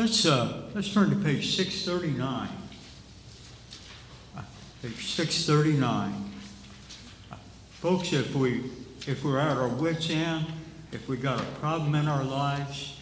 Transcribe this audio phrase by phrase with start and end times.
[0.00, 2.48] let's, uh, let's turn to page six thirty-nine.
[4.80, 6.32] Page six thirty-nine.
[7.72, 8.70] Folks, if we,
[9.06, 10.46] if we're at our wits' end,
[10.92, 12.98] if we got a problem in our lives,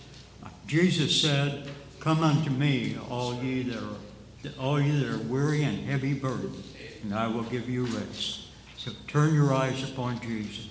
[0.67, 1.71] Jesus said,
[2.01, 6.65] Come unto me, all ye that are, all ye that are weary and heavy burdened,
[7.05, 8.49] and I will give you rest.
[8.77, 10.67] So turn your eyes upon Jesus.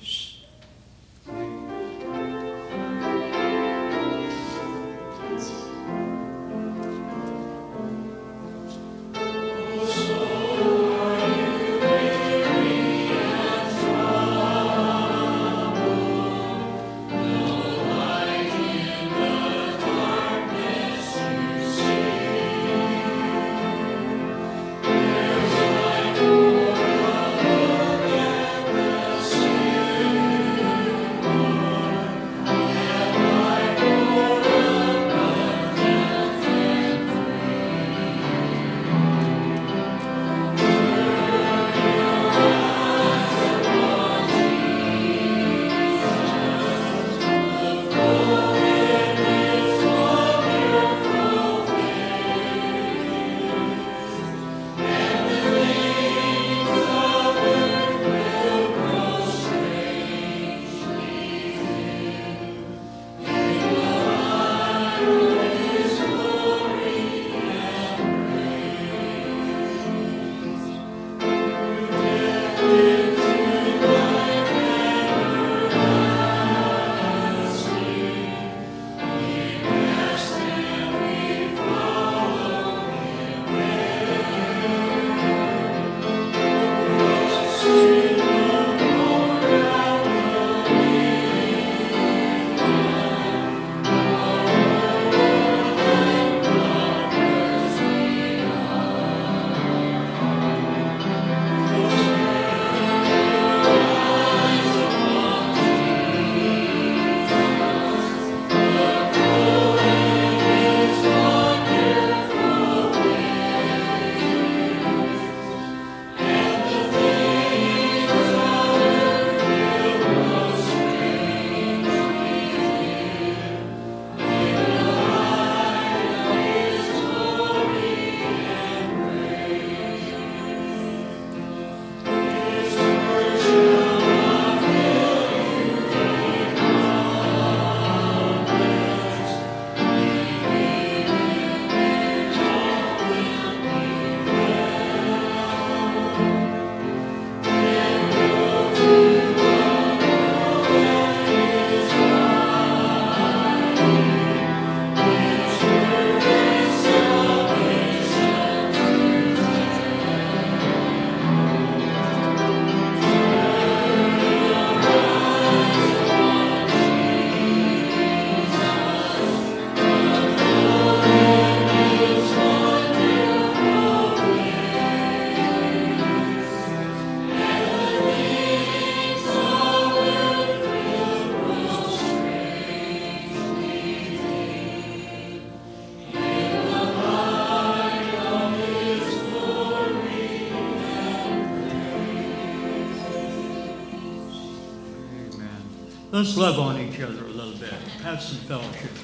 [196.18, 197.74] Let's love on each other a little bit.
[198.02, 198.97] Have some fellowship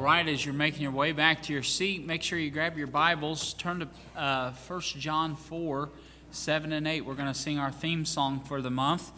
[0.00, 2.86] Right, as you're making your way back to your seat, make sure you grab your
[2.86, 3.52] Bibles.
[3.52, 3.88] Turn to
[4.18, 5.90] uh, 1 John 4
[6.30, 7.02] 7 and 8.
[7.02, 9.12] We're going to sing our theme song for the month.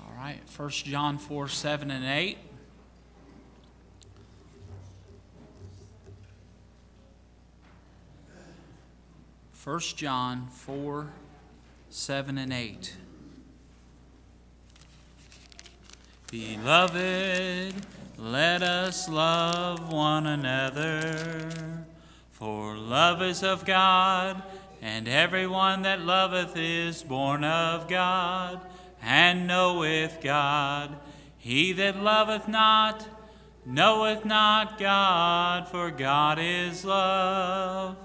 [0.00, 2.38] All right, 1 John 4 7 and 8.
[9.52, 11.12] First John 4,
[11.90, 12.96] 7 and 8.
[16.30, 17.74] Beloved,
[18.18, 21.84] let us love one another,
[22.32, 24.42] for love is of God,
[24.82, 28.60] and everyone that loveth is born of God,
[29.02, 30.96] and knoweth God.
[31.38, 33.06] He that loveth not
[33.66, 37.96] knoweth not God, for God is love.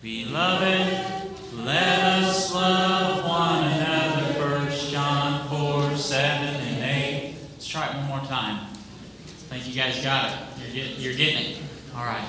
[0.00, 1.06] Beloved,
[1.54, 4.32] let us love one another.
[4.34, 7.34] First John 4, 7 and 8.
[7.52, 8.66] Let's try it one more time.
[8.66, 10.38] I think you guys got it.
[10.58, 11.58] You're, get, you're getting it.
[11.94, 12.26] All right.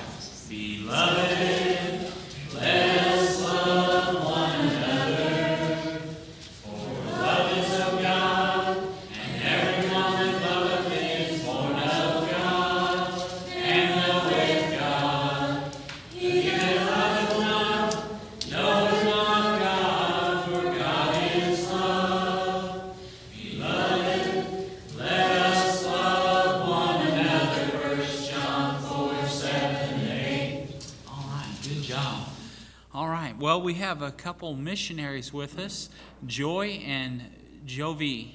[0.48, 2.12] Beloved,
[2.54, 4.51] let us love one
[33.72, 35.88] we have a couple missionaries with us,
[36.26, 37.22] Joy and
[37.64, 38.32] Jovi.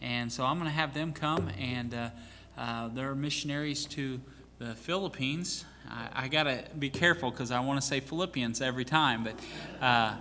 [0.00, 2.10] And so I'm going to have them come, and uh,
[2.56, 4.20] uh, they're missionaries to
[4.60, 5.64] the Philippines.
[5.90, 9.34] I, I got to be careful because I want to say Philippians every time, but.
[9.84, 10.14] Uh,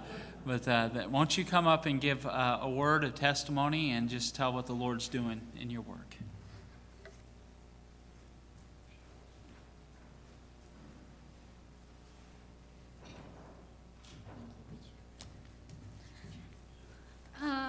[0.47, 4.07] but uh, that, won't you come up and give uh, a word of testimony and
[4.07, 6.04] just tell what the Lord's doing in your work?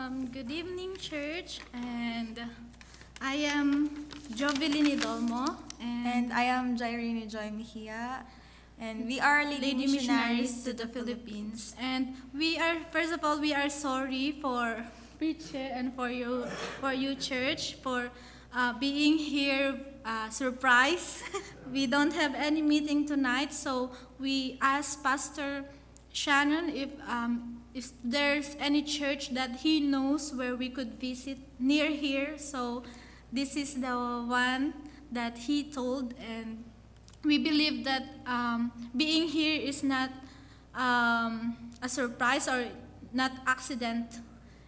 [0.06, 2.38] Um, good evening, church, and
[3.20, 8.22] I am Jovelyn Idolmo, and, And I am Jairine Joy Mejia,
[8.78, 11.74] and we are Lady, Lady Missionaries Missionaries to the Philippines.
[11.80, 14.86] And we are, first of all, we are sorry for
[15.18, 16.46] preacher and for you,
[16.78, 18.08] for you, church, for
[18.54, 21.24] uh, being here uh, surprise.
[21.72, 25.64] we don't have any meeting tonight, so we asked Pastor
[26.12, 31.92] Shannon if um, if there's any church that he knows where we could visit near
[31.92, 32.38] here.
[32.40, 32.84] So
[33.30, 34.72] this is the one
[35.12, 36.64] that he told, and
[37.22, 40.08] we believe that um, being here is not
[40.74, 41.52] um,
[41.82, 42.64] a surprise or
[43.12, 44.20] not accident.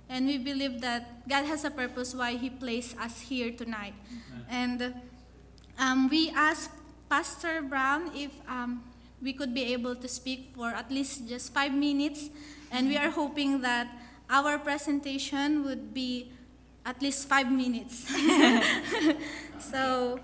[0.08, 3.92] And we believe that God has a purpose why He placed us here tonight.
[4.48, 4.94] And
[5.78, 6.70] um, we asked
[7.08, 8.84] Pastor Brown if um,
[9.20, 12.30] we could be able to speak for at least just five minutes.
[12.70, 13.88] And we are hoping that
[14.28, 16.30] our presentation would be
[16.84, 18.06] at least five minutes.
[19.58, 20.20] so,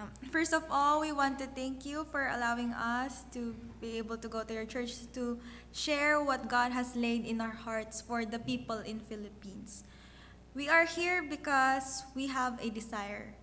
[0.00, 3.52] Um, first of all, we want to thank you for allowing us to
[3.84, 5.36] be able to go to your church to
[5.76, 9.84] share what God has laid in our hearts for the people in Philippines.
[10.54, 13.34] We are here because we have a desire.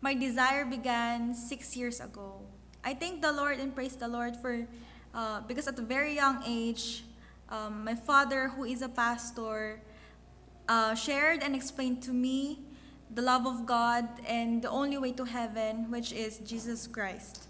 [0.00, 2.42] My desire began six years ago.
[2.82, 4.66] I thank the Lord and praise the Lord for
[5.14, 7.04] uh, because at a very young age,
[7.50, 9.82] um, my father, who is a pastor,
[10.68, 12.60] uh, shared and explained to me
[13.12, 17.48] the love of God and the only way to heaven, which is Jesus Christ.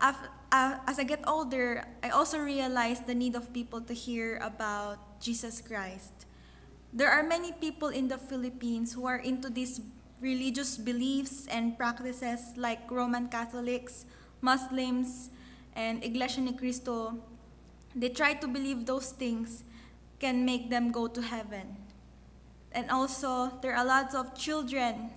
[0.00, 5.60] As I get older, I also realize the need of people to hear about Jesus
[5.60, 6.26] Christ.
[6.92, 9.80] There are many people in the Philippines who are into these
[10.20, 14.06] religious beliefs and practices like Roman Catholics,
[14.40, 15.30] Muslims,
[15.76, 17.18] and Iglesia Ni Cristo.
[17.94, 19.64] They try to believe those things
[20.20, 21.76] can make them go to heaven.
[22.72, 25.10] And also, there are lots of children.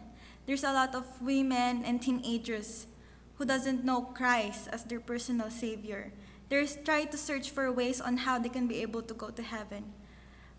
[0.46, 2.88] There's a lot of women and teenagers
[3.36, 6.12] who doesn't know Christ as their personal savior.
[6.50, 9.42] They're trying to search for ways on how they can be able to go to
[9.42, 9.94] heaven.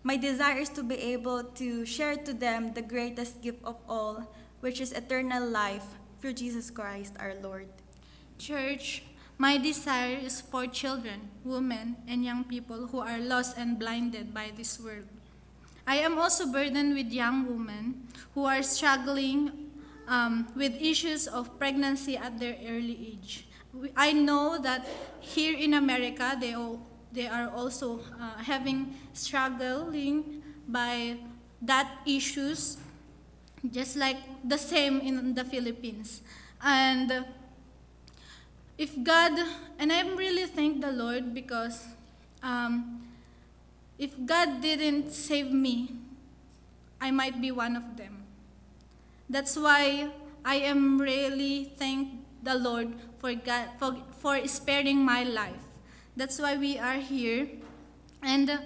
[0.03, 4.33] My desire is to be able to share to them the greatest gift of all,
[4.59, 5.85] which is eternal life
[6.19, 7.67] through Jesus Christ our Lord.
[8.37, 9.03] church,
[9.37, 14.51] my desire is for children, women, and young people who are lost and blinded by
[14.55, 15.05] this world.
[15.85, 19.71] I am also burdened with young women who are struggling
[20.07, 23.47] um, with issues of pregnancy at their early age.
[23.97, 24.87] I know that
[25.19, 26.79] here in America, they, all,
[27.11, 31.17] they are also uh, having struggling by
[31.61, 32.77] that issues,
[33.71, 36.21] just like the same in the Philippines.
[36.61, 37.25] And
[38.77, 39.33] if God,
[39.77, 41.85] and I'm really thank the Lord because
[42.41, 43.03] um,
[43.97, 45.95] if God didn't save me,
[46.99, 48.23] I might be one of them.
[49.29, 50.09] That's why
[50.45, 52.09] I am really thank
[52.41, 55.63] the Lord for God for, for sparing my life.
[56.15, 57.47] That's why we are here.
[58.21, 58.57] And uh,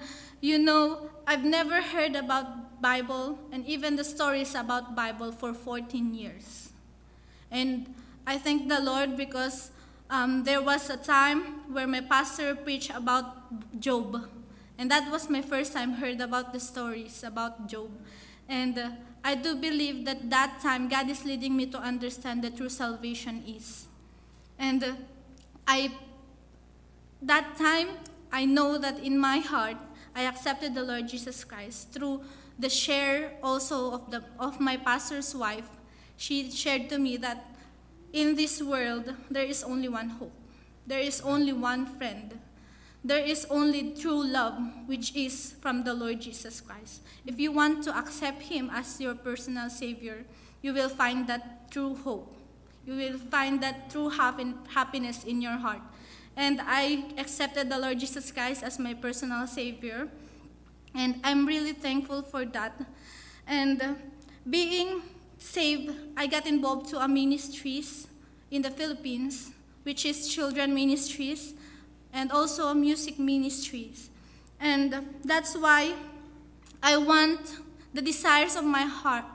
[0.42, 6.14] you know, I've never heard about Bible and even the stories about Bible for 14
[6.14, 6.70] years.
[7.50, 7.94] And
[8.26, 9.72] I thank the Lord because
[10.10, 14.28] um, there was a time where my pastor preached about Job.
[14.78, 17.90] And that was my first time heard about the stories about Job.
[18.48, 18.90] And uh,
[19.24, 23.44] I do believe that that time God is leading me to understand the true salvation
[23.48, 23.88] is.
[24.58, 24.94] And uh,
[25.68, 25.92] I,
[27.22, 27.90] that time,
[28.32, 29.78] I know that in my heart,
[30.16, 32.22] I accepted the Lord Jesus Christ through
[32.58, 35.70] the share also of, the, of my pastor's wife.
[36.16, 37.57] She shared to me that
[38.14, 40.34] in this world, there is only one hope.
[40.86, 42.40] There is only one friend.
[43.04, 47.02] There is only true love, which is from the Lord Jesus Christ.
[47.26, 50.26] If you want to accept Him as your personal Savior,
[50.62, 52.34] you will find that true hope.
[52.86, 55.82] You will find that true happiness in your heart.
[56.36, 60.08] And I accepted the Lord Jesus Christ as my personal Savior.
[60.96, 62.80] And I'm really thankful for that.
[63.46, 63.98] And
[64.50, 65.02] being
[65.38, 68.08] saved, I got involved to a ministries
[68.51, 69.51] in the Philippines,
[69.84, 71.53] which is children ministries
[72.13, 74.10] and also music ministries.
[74.60, 75.94] And that's why
[76.82, 77.39] I want
[77.94, 79.25] the desires of my heart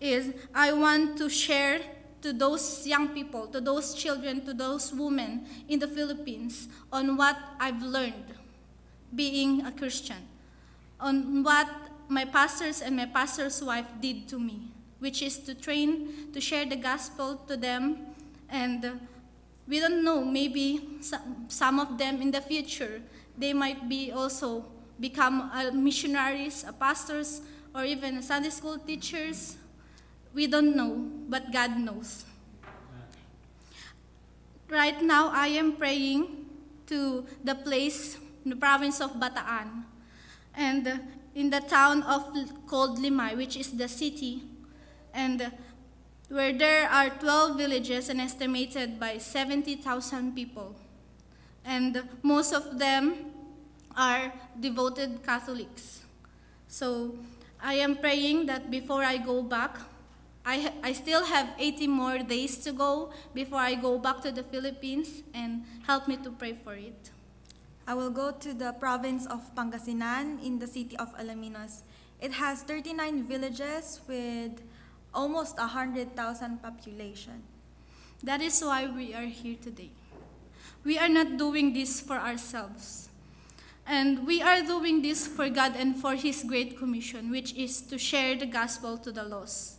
[0.00, 1.80] is I want to share
[2.22, 7.36] to those young people, to those children, to those women in the Philippines on what
[7.60, 8.34] I've learned
[9.14, 10.28] being a Christian,
[10.98, 11.68] on what
[12.08, 16.64] my pastors and my pastor's wife did to me which is to train, to share
[16.64, 18.14] the gospel to them.
[18.48, 19.00] And
[19.68, 20.80] we don't know, maybe
[21.48, 23.02] some of them in the future,
[23.36, 24.64] they might be also
[24.98, 27.42] become uh, missionaries, uh, pastors,
[27.74, 29.56] or even Sunday school teachers.
[30.32, 30.96] We don't know,
[31.28, 32.24] but God knows.
[34.68, 36.46] Right now, I am praying
[36.86, 39.84] to the place, in the province of Bataan,
[40.54, 41.00] and
[41.34, 42.32] in the town of
[42.66, 44.42] called Limay, which is the city
[45.16, 45.50] and
[46.28, 50.76] where there are 12 villages and estimated by 70,000 people.
[51.64, 53.32] And most of them
[53.96, 56.02] are devoted Catholics.
[56.68, 57.16] So
[57.60, 59.78] I am praying that before I go back,
[60.44, 64.42] I, I still have 80 more days to go before I go back to the
[64.42, 67.10] Philippines and help me to pray for it.
[67.86, 71.82] I will go to the province of Pangasinan in the city of Alaminos.
[72.20, 74.60] It has 39 villages with
[75.16, 77.42] almost 100,000 population.
[78.22, 79.90] That is why we are here today.
[80.84, 83.08] We are not doing this for ourselves.
[83.86, 87.98] And we are doing this for God and for His Great Commission, which is to
[87.98, 89.78] share the gospel to the lost.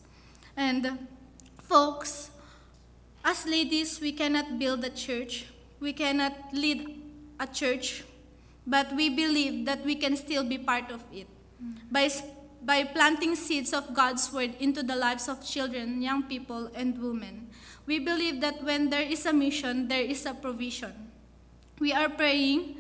[0.55, 1.07] And
[1.61, 2.31] folks,
[3.23, 5.45] as ladies, we cannot build a church,
[5.79, 7.01] we cannot lead
[7.39, 8.03] a church,
[8.65, 11.27] but we believe that we can still be part of it.
[11.91, 12.09] By
[12.63, 17.49] by planting seeds of God's word into the lives of children, young people, and women.
[17.85, 20.93] We believe that when there is a mission, there is a provision.
[21.79, 22.77] We are praying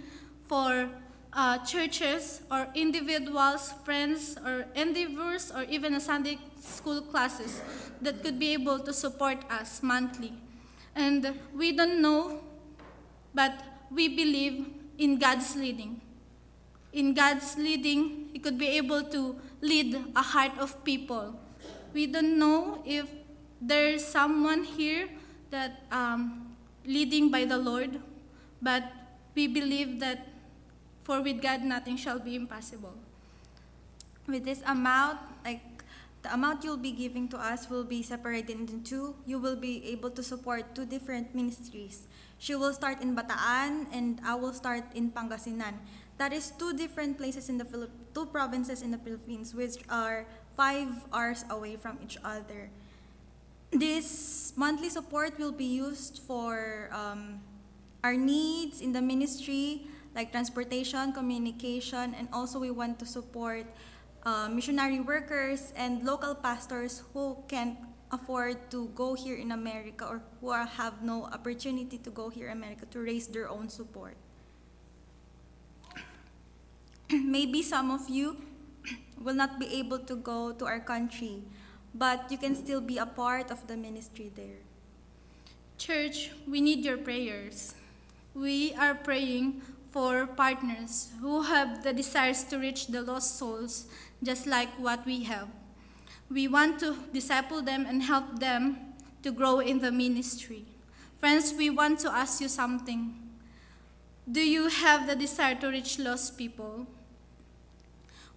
[0.47, 0.89] for
[1.33, 7.61] uh, churches or individuals, friends, or endeavors, or even a Sunday school classes
[8.01, 10.33] that could be able to support us monthly.
[10.95, 12.41] And we don't know,
[13.33, 13.53] but
[13.91, 16.01] we believe in God's leading.
[16.91, 21.39] In God's leading, He could be able to lead a heart of people.
[21.93, 23.09] We don't know if
[23.61, 25.09] there's someone here
[25.49, 27.99] that um, leading by the Lord,
[28.61, 28.83] but
[29.35, 30.27] we believe that
[31.03, 32.93] for with God nothing shall be impossible.
[34.27, 35.63] With this amount, like
[36.21, 39.15] the amount you'll be giving to us will be separated into two.
[39.25, 42.07] You will be able to support two different ministries.
[42.37, 45.79] She will start in Bataan and I will start in Pangasinan.
[46.17, 50.25] That is two different places in the Philipp- two provinces in the Philippines, which are
[50.57, 52.69] five hours away from each other.
[53.69, 57.41] This monthly support will be used for um,
[58.03, 63.69] our needs in the ministry, like transportation, communication, and also we want to support
[64.25, 67.77] uh, missionary workers and local pastors who can't
[68.11, 72.47] afford to go here in America or who are, have no opportunity to go here
[72.47, 74.15] in America to raise their own support.
[77.11, 78.37] maybe some of you
[79.21, 81.43] will not be able to go to our country,
[81.95, 84.59] but you can still be a part of the ministry there.
[85.77, 87.75] Church, we need your prayers.
[88.33, 93.85] We are praying for partners who have the desires to reach the lost souls,
[94.21, 95.47] just like what we have.
[96.29, 98.93] We want to disciple them and help them
[99.23, 100.65] to grow in the ministry.
[101.19, 103.15] Friends, we want to ask you something.
[104.29, 106.85] Do you have the desire to reach lost people?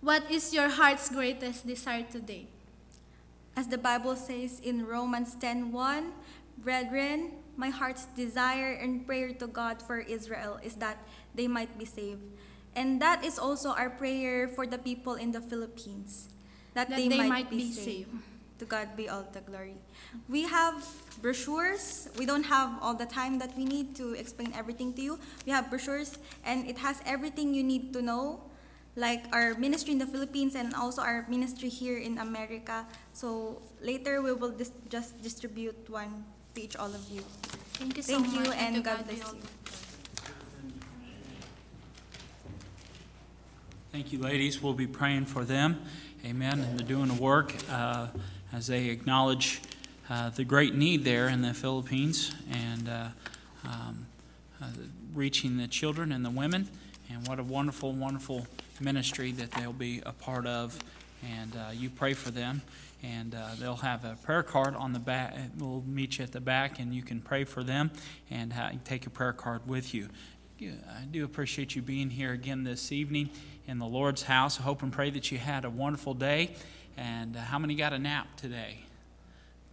[0.00, 2.48] What is your heart's greatest desire today?
[3.54, 6.16] As the Bible says in Romans 10:1,
[6.56, 10.96] Brethren, my heart's desire and prayer to God for Israel is that
[11.34, 12.24] they might be saved.
[12.72, 16.32] And that is also our prayer for the people in the Philippines,
[16.72, 18.08] that, That they, might, be, saved.
[18.08, 18.14] saved.
[18.60, 19.76] To God be all the glory.
[20.28, 20.84] We have
[21.20, 22.08] brochures.
[22.16, 25.18] We don't have all the time that we need to explain everything to you.
[25.44, 28.40] We have brochures, and it has everything you need to know,
[28.96, 32.87] like our ministry in the Philippines and also our ministry here in America.
[33.12, 36.24] So later we will dis- just distribute one
[36.55, 37.22] to each all of you.
[37.79, 38.46] Thank you so Thank much.
[38.46, 39.40] you, and to God be bless you.
[43.92, 44.62] Thank you, ladies.
[44.62, 45.83] We'll be praying for them.
[46.24, 46.61] Amen.
[46.61, 48.09] And they're doing the work uh,
[48.53, 49.61] as they acknowledge
[50.09, 53.09] uh, the great need there in the Philippines and uh,
[53.64, 54.07] um,
[54.62, 54.66] uh,
[55.14, 56.68] reaching the children and the women.
[57.11, 58.46] And what a wonderful, wonderful
[58.81, 60.79] ministry that they'll be a part of.
[61.29, 62.62] And uh, you pray for them.
[63.03, 65.35] And uh, they'll have a prayer card on the back.
[65.59, 67.90] We'll meet you at the back, and you can pray for them
[68.31, 70.09] and uh, take a prayer card with you.
[70.61, 73.31] I do appreciate you being here again this evening
[73.66, 74.61] in the Lord's house.
[74.61, 76.51] I hope and pray that you had a wonderful day.
[76.99, 78.81] And uh, how many got a nap today?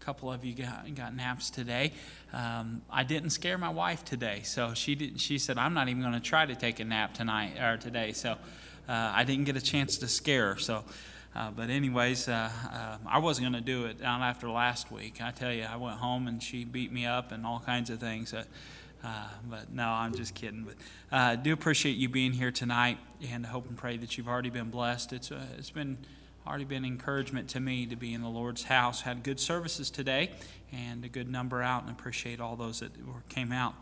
[0.01, 1.91] A couple of you got, got naps today.
[2.31, 6.01] Um, I didn't scare my wife today, so she did, she said I'm not even
[6.01, 8.13] going to try to take a nap tonight or today.
[8.13, 8.37] So
[8.87, 10.59] I didn't get a chance to scare her.
[10.59, 10.83] So.
[11.35, 15.21] Uh, but anyways, uh, uh, I wasn't going to do it down after last week.
[15.21, 17.99] I tell you, I went home and she beat me up and all kinds of
[17.99, 18.33] things.
[18.33, 18.43] Uh,
[19.03, 20.63] uh, but no, I'm just kidding.
[20.63, 20.73] But
[21.15, 22.97] uh, I do appreciate you being here tonight,
[23.31, 25.13] and hope and pray that you've already been blessed.
[25.13, 25.97] It's uh, it's been
[26.47, 29.01] already been encouragement to me to be in the Lord's house.
[29.01, 30.31] Had good services today,
[30.73, 32.91] and a good number out, and appreciate all those that
[33.29, 33.75] came out.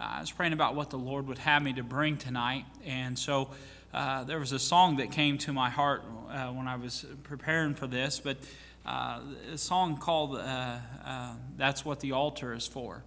[0.00, 3.18] Uh, I was praying about what the Lord would have me to bring tonight, and
[3.18, 3.50] so.
[3.96, 7.74] Uh, there was a song that came to my heart uh, when I was preparing
[7.74, 8.36] for this, but
[8.84, 13.02] uh, a song called uh, uh, That's What the Altar is For.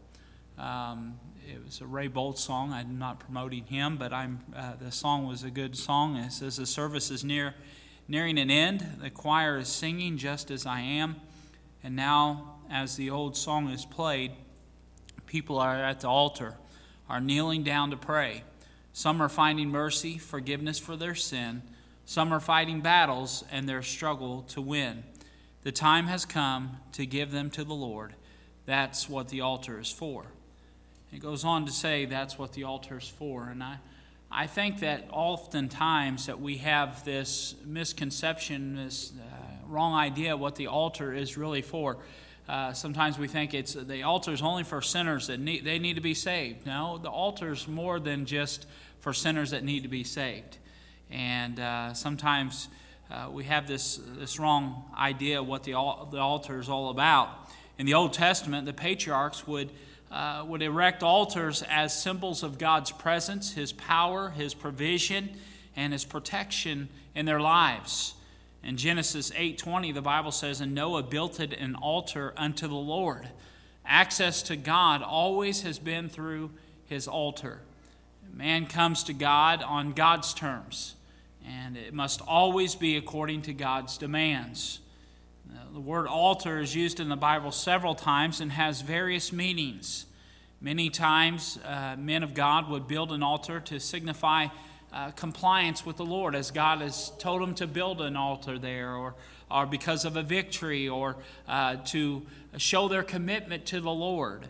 [0.58, 2.74] Um, it was a Ray Boltz song.
[2.74, 4.40] I'm not promoting him, but I'm,
[4.82, 6.16] the song was a good song.
[6.16, 7.54] It says, The service is near,
[8.08, 8.84] nearing an end.
[9.00, 11.18] The choir is singing just as I am.
[11.84, 14.32] And now, as the old song is played,
[15.28, 16.56] people are at the altar,
[17.08, 18.44] are kneeling down to pray.
[19.00, 21.62] Some are finding mercy, forgiveness for their sin.
[22.06, 25.06] Some are fighting battles and their struggle to win.
[25.62, 28.14] The time has come to give them to the Lord.
[28.66, 30.26] That's what the altar is for.
[31.14, 33.48] It goes on to say that's what the altar is for.
[33.48, 33.78] And I,
[34.30, 40.68] I think that oftentimes that we have this misconception, this uh, wrong idea what the
[40.68, 42.00] altar is really for.
[42.50, 45.94] Uh, sometimes we think it's the altar is only for sinners that need they need
[45.94, 46.66] to be saved.
[46.66, 48.66] No, the altar is more than just
[49.00, 50.58] for sinners that need to be saved.
[51.10, 52.68] And uh, sometimes
[53.12, 57.30] uh, we have this this wrong idea of what the the altar is all about.
[57.78, 59.70] In the Old Testament, the patriarchs would
[60.12, 65.30] uh, would erect altars as symbols of God's presence, His power, His provision,
[65.76, 68.14] and His protection in their lives.
[68.64, 73.30] In Genesis 8:20, the Bible says, "And Noah built an altar unto the Lord."
[73.86, 76.52] Access to God always has been through
[76.86, 77.62] his altar.
[78.34, 80.96] Man comes to God on God's terms,
[81.46, 84.80] and it must always be according to God's demands.
[85.74, 90.06] The word altar is used in the Bible several times and has various meanings.
[90.62, 94.48] Many times, uh, men of God would build an altar to signify
[94.92, 98.94] uh, compliance with the Lord, as God has told them to build an altar there,
[98.96, 99.16] or,
[99.52, 102.26] or because of a victory, or uh, to
[102.58, 104.48] show their commitment to the Lord.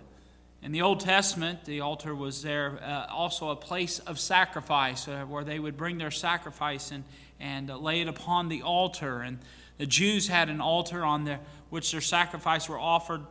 [0.62, 5.24] In the Old Testament, the altar was there uh, also a place of sacrifice uh,
[5.26, 7.06] where they would bring their sacrifice and,
[7.40, 9.22] and uh, lay it upon the altar.
[9.22, 9.40] And
[9.78, 13.22] the Jews had an altar on there which their sacrifice were offered.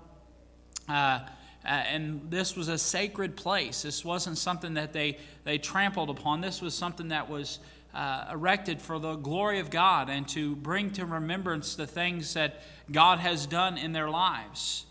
[0.88, 1.20] Uh,
[1.64, 3.82] uh, and this was a sacred place.
[3.82, 6.40] This wasn't something that they, they trampled upon.
[6.40, 7.58] This was something that was
[7.92, 12.62] uh, erected for the glory of God and to bring to remembrance the things that
[12.90, 14.86] God has done in their lives.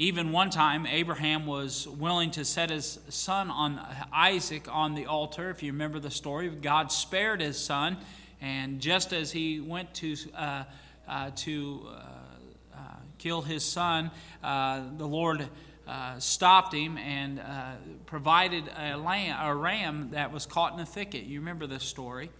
[0.00, 3.78] Even one time, Abraham was willing to set his son on
[4.10, 5.50] Isaac on the altar.
[5.50, 7.98] If you remember the story, God spared his son,
[8.40, 10.64] and just as he went to uh,
[11.06, 11.90] uh, to uh,
[12.74, 12.78] uh,
[13.18, 14.10] kill his son,
[14.42, 15.46] uh, the Lord
[15.86, 17.38] uh, stopped him and
[18.06, 21.24] provided a, lamb, a ram that was caught in a thicket.
[21.24, 22.30] You remember this story.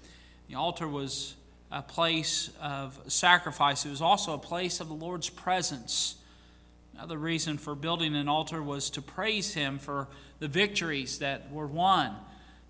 [0.49, 1.35] The altar was
[1.71, 6.17] a place of sacrifice, it was also a place of the Lord's presence.
[7.01, 10.07] Another reason for building an altar was to praise him for
[10.39, 12.15] the victories that were won.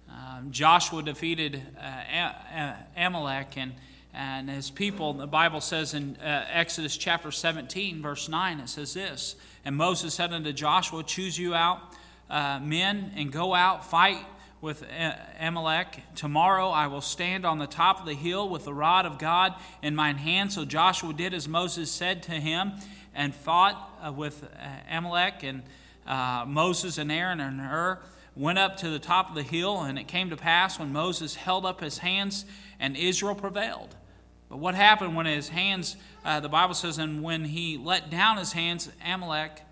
[0.09, 3.73] Um, Joshua defeated uh, Amalek and,
[4.15, 5.15] and his people.
[5.15, 10.15] The Bible says in uh, Exodus chapter 17, verse 9, it says this And Moses
[10.15, 11.81] said unto Joshua, Choose you out
[12.31, 14.25] uh, men and go out, fight
[14.61, 14.85] with
[15.41, 16.03] Amalek.
[16.15, 19.55] Tomorrow I will stand on the top of the hill with the rod of God
[19.83, 20.53] in mine hand.
[20.53, 22.75] So Joshua did as Moses said to him
[23.15, 25.43] and fought uh, with uh, Amalek.
[25.43, 25.63] And
[26.07, 27.99] uh, Moses and Aaron and Hur
[28.37, 29.81] went up to the top of the hill.
[29.81, 32.45] And it came to pass when Moses held up his hands
[32.79, 33.95] and Israel prevailed.
[34.49, 38.37] But what happened when his hands, uh, the Bible says, and when he let down
[38.37, 39.63] his hands, Amalek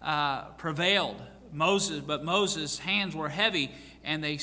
[0.00, 1.20] uh, prevailed.
[1.52, 3.72] Moses, but Moses' hands were heavy
[4.04, 4.38] and they,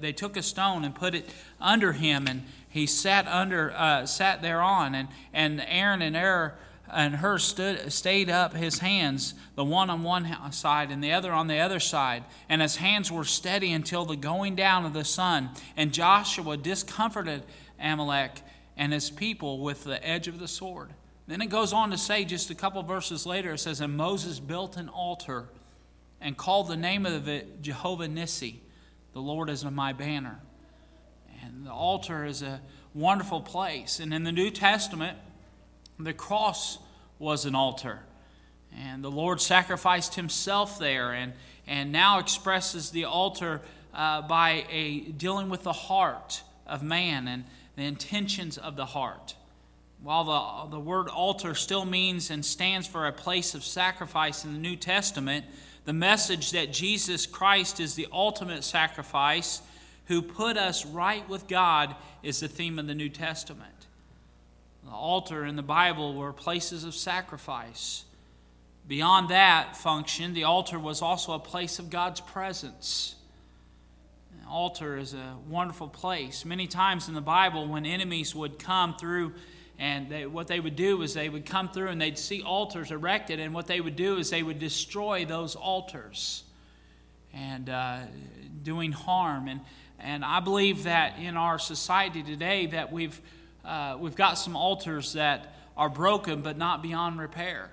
[0.00, 1.28] they took a stone and put it
[1.60, 6.54] under him, and he sat under uh, sat thereon, and and Aaron and Hur
[6.92, 11.32] and Hur stood stayed up his hands, the one on one side and the other
[11.32, 15.04] on the other side, and his hands were steady until the going down of the
[15.04, 15.50] sun.
[15.76, 17.42] And Joshua discomforted
[17.80, 18.42] Amalek
[18.76, 20.90] and his people with the edge of the sword.
[21.26, 24.40] Then it goes on to say, just a couple verses later, it says, And Moses
[24.40, 25.48] built an altar
[26.20, 28.60] and called the name of it Jehovah Nissi
[29.12, 30.40] the Lord is my banner.
[31.44, 32.60] And the altar is a
[32.94, 34.00] wonderful place.
[34.00, 35.18] And in the New Testament,
[35.98, 36.78] the cross
[37.18, 38.00] was an altar.
[38.76, 41.32] And the Lord sacrificed himself there and,
[41.66, 43.60] and now expresses the altar
[43.94, 47.44] uh, by a dealing with the heart of man and
[47.76, 49.34] the intentions of the heart.
[50.02, 50.24] While
[50.64, 54.58] the, the word altar still means and stands for a place of sacrifice in the
[54.58, 55.44] New Testament,
[55.84, 59.62] the message that Jesus Christ is the ultimate sacrifice
[60.06, 63.81] who put us right with God is the theme of the New Testament.
[64.84, 68.04] The altar in the Bible were places of sacrifice.
[68.88, 73.14] Beyond that function, the altar was also a place of God's presence.
[74.42, 76.44] The altar is a wonderful place.
[76.44, 79.34] Many times in the Bible, when enemies would come through
[79.78, 82.90] and they, what they would do is they would come through and they'd see altars
[82.90, 86.44] erected, and what they would do is they would destroy those altars
[87.32, 88.00] and uh,
[88.62, 89.48] doing harm.
[89.48, 89.60] And,
[89.98, 93.20] and I believe that in our society today that we've,
[93.64, 97.70] uh, we've got some altars that are broken but not beyond repair.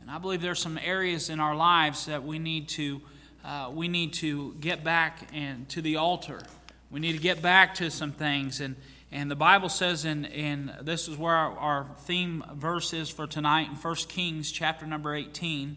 [0.00, 3.00] And I believe there's some areas in our lives that we need to,
[3.44, 6.40] uh, we need to get back and to the altar.
[6.90, 8.76] We need to get back to some things and,
[9.10, 13.26] and the Bible says, in, in this is where our, our theme verse is for
[13.26, 15.76] tonight in 1 Kings chapter number 18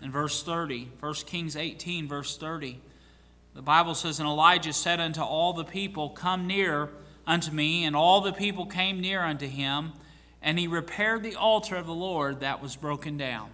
[0.00, 0.88] and verse 30.
[0.98, 2.80] 1 Kings 18, verse 30.
[3.54, 6.88] The Bible says, And Elijah said unto all the people, Come near
[7.26, 7.84] unto me.
[7.84, 9.92] And all the people came near unto him.
[10.42, 13.50] And he repaired the altar of the Lord that was broken down.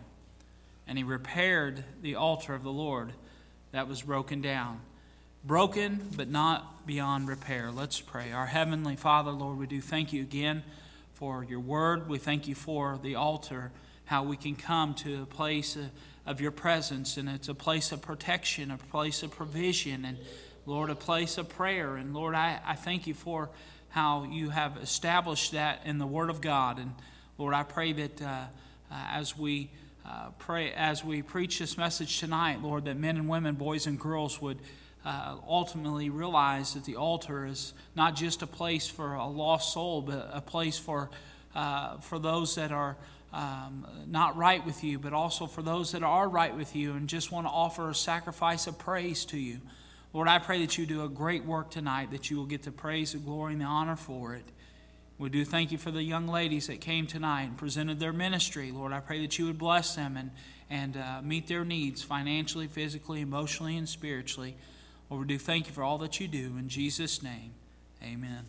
[0.86, 3.12] And he repaired the altar of the Lord
[3.72, 4.80] that was broken down
[5.44, 7.70] broken but not beyond repair.
[7.70, 8.32] Let's pray.
[8.32, 10.62] Our Heavenly Father, Lord, we do thank you again
[11.14, 12.08] for your word.
[12.08, 13.72] We thank you for the altar,
[14.06, 15.78] how we can come to a place
[16.26, 20.18] of your presence, and it's a place of protection, a place of provision, and
[20.66, 21.96] Lord, a place of prayer.
[21.96, 23.50] And Lord, I, I thank you for
[23.90, 26.78] how you have established that in the Word of God.
[26.78, 26.94] And
[27.38, 28.44] Lord, I pray that uh, uh,
[28.90, 29.70] as we
[30.06, 33.98] uh, pray, as we preach this message tonight, Lord, that men and women, boys and
[33.98, 34.58] girls would
[35.04, 40.02] uh, ultimately realize that the altar is not just a place for a lost soul,
[40.02, 41.10] but a place for,
[41.54, 42.96] uh, for those that are
[43.32, 47.08] um, not right with you, but also for those that are right with you and
[47.08, 49.60] just want to offer a sacrifice of praise to you.
[50.12, 52.72] Lord, I pray that you do a great work tonight, that you will get the
[52.72, 54.44] praise, the glory, and the honor for it.
[55.18, 58.72] We do thank you for the young ladies that came tonight and presented their ministry.
[58.72, 60.30] Lord, I pray that you would bless them and,
[60.68, 64.56] and uh, meet their needs financially, physically, emotionally, and spiritually.
[65.10, 66.56] Lord, we do thank you for all that you do.
[66.58, 67.52] In Jesus' name,
[68.02, 68.46] amen.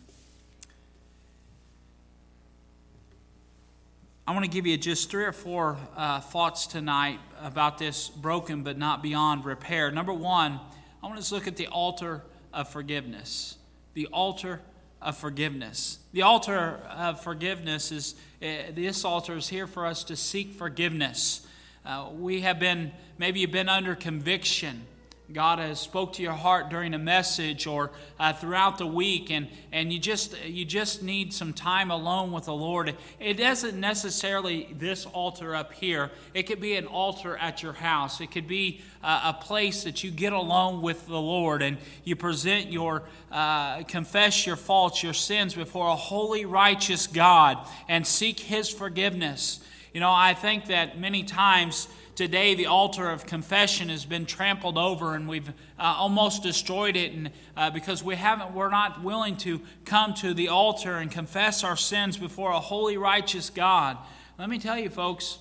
[4.26, 8.62] I want to give you just three or four uh, thoughts tonight about this broken
[8.62, 9.90] but not beyond repair.
[9.90, 10.58] Number one,
[11.02, 13.56] I want us to look at the altar of forgiveness.
[13.94, 14.60] The altar
[15.00, 15.98] of forgiveness.
[16.12, 21.44] The altar of forgiveness is, uh, this altar is here for us to seek forgiveness.
[21.84, 24.86] Uh, we have been, maybe you've been under conviction
[25.32, 29.48] God has spoke to your heart during a message or uh, throughout the week, and,
[29.70, 32.94] and you just you just need some time alone with the Lord.
[33.18, 36.10] It isn't necessarily this altar up here.
[36.34, 38.20] It could be an altar at your house.
[38.20, 42.14] It could be uh, a place that you get alone with the Lord and you
[42.14, 48.38] present your uh, confess your faults, your sins before a holy, righteous God, and seek
[48.38, 49.60] His forgiveness.
[49.94, 54.76] You know, I think that many times today the altar of confession has been trampled
[54.76, 59.36] over and we've uh, almost destroyed it and uh, because we haven't we're not willing
[59.36, 63.96] to come to the altar and confess our sins before a holy righteous god.
[64.38, 65.38] Let me tell you folks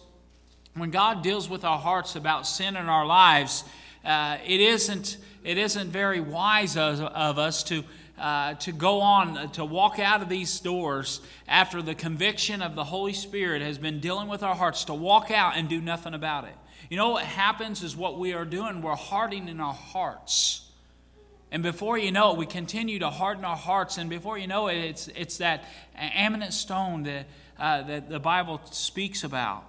[0.76, 3.64] when god deals with our hearts about sin in our lives
[4.06, 7.84] uh, it isn't it isn't very wise of, of us to
[8.22, 12.76] uh, to go on, uh, to walk out of these doors after the conviction of
[12.76, 16.14] the Holy Spirit has been dealing with our hearts, to walk out and do nothing
[16.14, 16.54] about it.
[16.88, 20.70] You know what happens is what we are doing, we're hardening our hearts.
[21.52, 23.98] And before you know it, we continue to harden our hearts.
[23.98, 27.26] And before you know it, it's, it's that eminent stone that,
[27.60, 29.64] uh, that the Bible speaks about.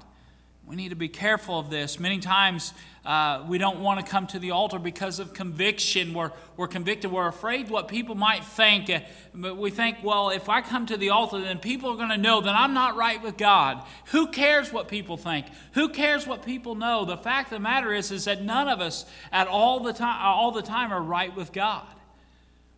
[0.73, 2.01] We need to be careful of this.
[2.01, 2.73] Many times
[3.05, 6.15] uh, we don't want to come to the altar because of conviction.
[6.15, 7.13] We're, we're convicted.
[7.13, 8.89] We're afraid what people might think.
[8.89, 9.01] Uh,
[9.35, 12.17] but we think, well, if I come to the altar, then people are going to
[12.17, 13.85] know that I'm not right with God.
[14.13, 15.45] Who cares what people think?
[15.73, 17.05] Who cares what people know?
[17.05, 20.23] The fact of the matter is, is that none of us at all the time,
[20.25, 21.85] all the time are right with God.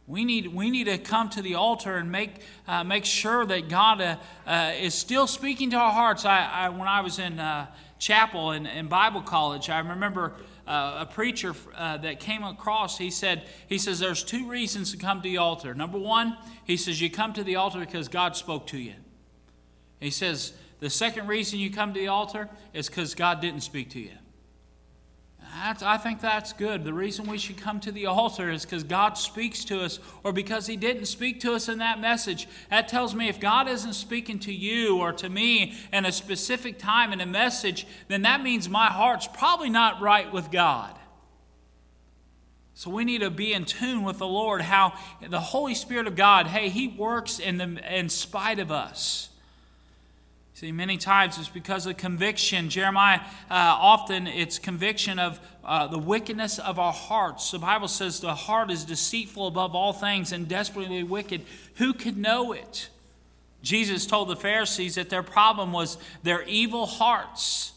[0.06, 2.32] We need, we need to come to the altar and make,
[2.68, 6.26] uh, make sure that God uh, uh, is still speaking to our hearts.
[6.26, 7.68] I, I when I was in uh,
[8.04, 10.34] chapel and, and, Bible college, I remember
[10.66, 12.98] uh, a preacher uh, that came across.
[12.98, 15.74] He said, he says, there's two reasons to come to the altar.
[15.74, 18.92] Number one, he says, you come to the altar because God spoke to you.
[20.00, 23.90] He says, the second reason you come to the altar is because God didn't speak
[23.90, 24.12] to you.
[25.54, 26.82] That's, I think that's good.
[26.82, 30.32] The reason we should come to the altar is because God speaks to us or
[30.32, 32.48] because He didn't speak to us in that message.
[32.70, 36.78] That tells me if God isn't speaking to you or to me in a specific
[36.78, 40.98] time in a message, then that means my heart's probably not right with God.
[42.74, 46.16] So we need to be in tune with the Lord, how the Holy Spirit of
[46.16, 49.28] God, hey, He works in, the, in spite of us.
[50.64, 52.70] See, many times it's because of conviction.
[52.70, 57.50] Jeremiah, uh, often it's conviction of uh, the wickedness of our hearts.
[57.50, 61.42] The Bible says the heart is deceitful above all things and desperately wicked.
[61.74, 62.88] Who could know it?
[63.62, 67.74] Jesus told the Pharisees that their problem was their evil hearts.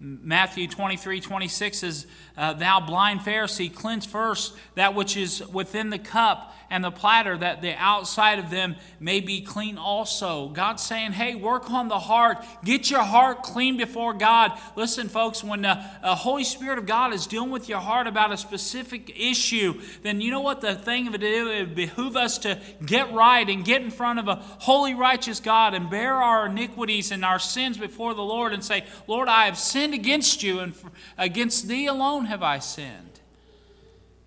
[0.00, 5.98] Matthew 23 26 says, uh, Thou blind Pharisee, cleanse first that which is within the
[5.98, 10.48] cup and the platter, that the outside of them may be clean also.
[10.48, 12.44] God's saying, hey, work on the heart.
[12.64, 14.58] Get your heart clean before God.
[14.74, 18.36] Listen, folks, when the Holy Spirit of God is dealing with your heart about a
[18.36, 21.46] specific issue, then you know what the thing of it is?
[21.46, 25.72] It behoove us to get right and get in front of a holy, righteous God
[25.72, 29.56] and bear our iniquities and our sins before the Lord and say, Lord, I have
[29.56, 30.74] sinned against you, and
[31.16, 33.20] against thee alone have I sinned.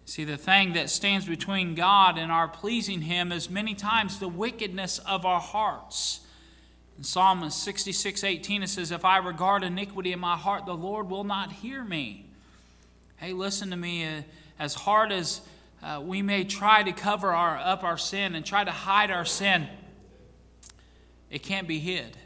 [0.05, 4.27] See, the thing that stands between God and our pleasing Him is many times the
[4.27, 6.21] wickedness of our hearts.
[6.97, 11.09] In Psalm 66 18, it says, If I regard iniquity in my heart, the Lord
[11.09, 12.25] will not hear me.
[13.17, 14.03] Hey, listen to me.
[14.03, 14.21] Uh,
[14.57, 15.41] as hard as
[15.81, 19.25] uh, we may try to cover our, up our sin and try to hide our
[19.25, 19.67] sin,
[21.29, 22.17] it can't be hid.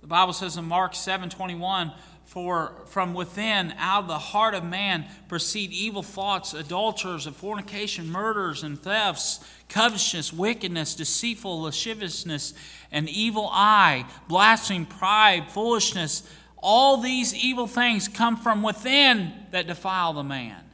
[0.00, 1.90] The Bible says in Mark 7 21,
[2.34, 8.10] for from within, out of the heart of man, proceed evil thoughts, adulterers, and fornication,
[8.10, 12.52] murders, and thefts, covetousness, wickedness, deceitful lasciviousness,
[12.90, 16.28] an evil eye, blasphemy, pride, foolishness.
[16.58, 20.64] All these evil things come from within that defile the man.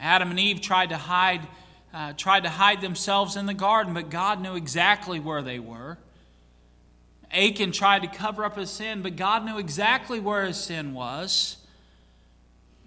[0.00, 1.46] Adam and Eve tried to hide,
[1.92, 5.98] uh, tried to hide themselves in the garden, but God knew exactly where they were.
[7.30, 11.58] Achan tried to cover up his sin, but God knew exactly where his sin was.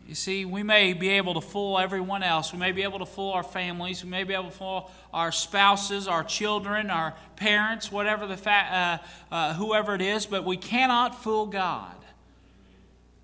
[0.07, 2.51] You see, we may be able to fool everyone else.
[2.51, 4.03] We may be able to fool our families.
[4.03, 8.99] We may be able to fool our spouses, our children, our parents, whatever the fa-
[9.31, 11.95] uh, uh, whoever it is, but we cannot fool God.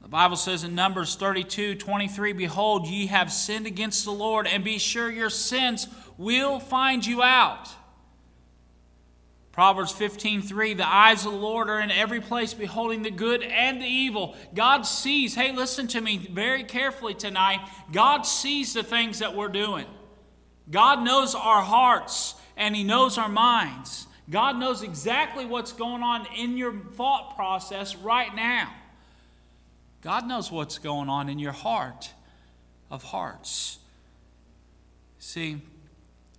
[0.01, 4.63] The Bible says in Numbers 32 23, Behold, ye have sinned against the Lord, and
[4.63, 7.67] be sure your sins will find you out.
[9.57, 13.81] Proverbs 15:3 The eyes of the Lord are in every place beholding the good and
[13.81, 14.35] the evil.
[14.53, 15.33] God sees.
[15.33, 17.67] Hey, listen to me very carefully tonight.
[17.91, 19.87] God sees the things that we're doing.
[20.69, 24.05] God knows our hearts and he knows our minds.
[24.29, 28.71] God knows exactly what's going on in your thought process right now.
[30.01, 32.13] God knows what's going on in your heart.
[32.91, 33.79] of hearts.
[35.17, 35.61] See,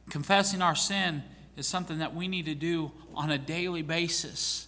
[0.09, 1.25] confessing our sin
[1.59, 4.67] is something that we need to do on a daily basis.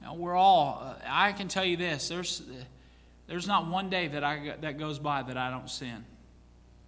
[0.00, 2.42] Now, we're all, uh, I can tell you this there's,
[3.26, 6.04] there's not one day that, I, that goes by that I don't sin.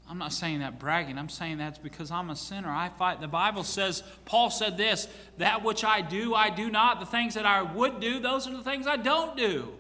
[0.09, 1.19] I'm not saying that bragging.
[1.19, 2.71] I'm saying that's because I'm a sinner.
[2.71, 3.21] I fight.
[3.21, 7.01] The Bible says, Paul said this that which I do, I do not.
[7.01, 9.73] The things that I would do, those are the things I don't do.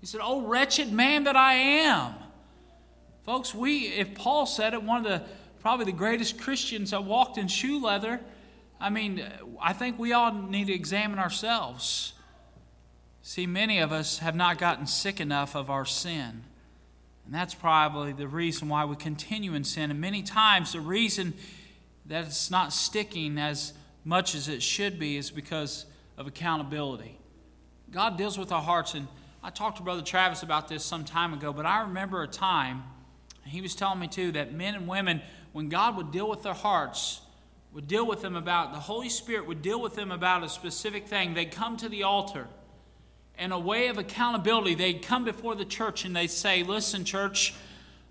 [0.00, 2.14] He said, Oh, wretched man that I am.
[3.24, 5.22] Folks, we, if Paul said it, one of the
[5.64, 8.20] probably the greatest Christians that walked in shoe leather,
[8.78, 9.24] I mean,
[9.58, 12.12] I think we all need to examine ourselves.
[13.22, 16.42] See, many of us have not gotten sick enough of our sin.
[17.24, 19.90] And that's probably the reason why we continue in sin.
[19.90, 21.32] And many times, the reason
[22.04, 23.72] that it's not sticking as
[24.04, 25.86] much as it should be is because
[26.18, 27.18] of accountability.
[27.90, 28.92] God deals with our hearts.
[28.92, 29.08] And
[29.42, 32.82] I talked to Brother Travis about this some time ago, but I remember a time,
[33.46, 35.22] he was telling me too, that men and women,
[35.54, 37.20] when God would deal with their hearts,
[37.72, 41.06] would deal with them about, the Holy Spirit would deal with them about a specific
[41.06, 42.48] thing, they'd come to the altar
[43.38, 47.54] in a way of accountability, they'd come before the church and they'd say, Listen, church,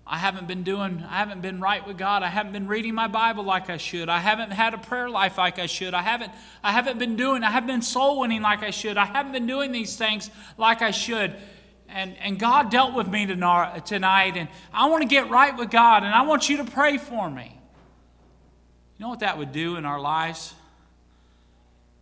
[0.06, 2.22] I haven't been doing, I haven't been right with God.
[2.22, 4.08] I haven't been reading my Bible like I should.
[4.08, 5.92] I haven't had a prayer life like I should.
[5.92, 6.32] I haven't,
[6.62, 8.96] I haven't been doing, I haven't been soul winning like I should.
[8.96, 11.36] I haven't been doing these things like I should.
[11.88, 16.02] And, and God dealt with me tonight, and I want to get right with God,
[16.02, 17.60] and I want you to pray for me.
[18.98, 20.54] You know what that would do in our lives?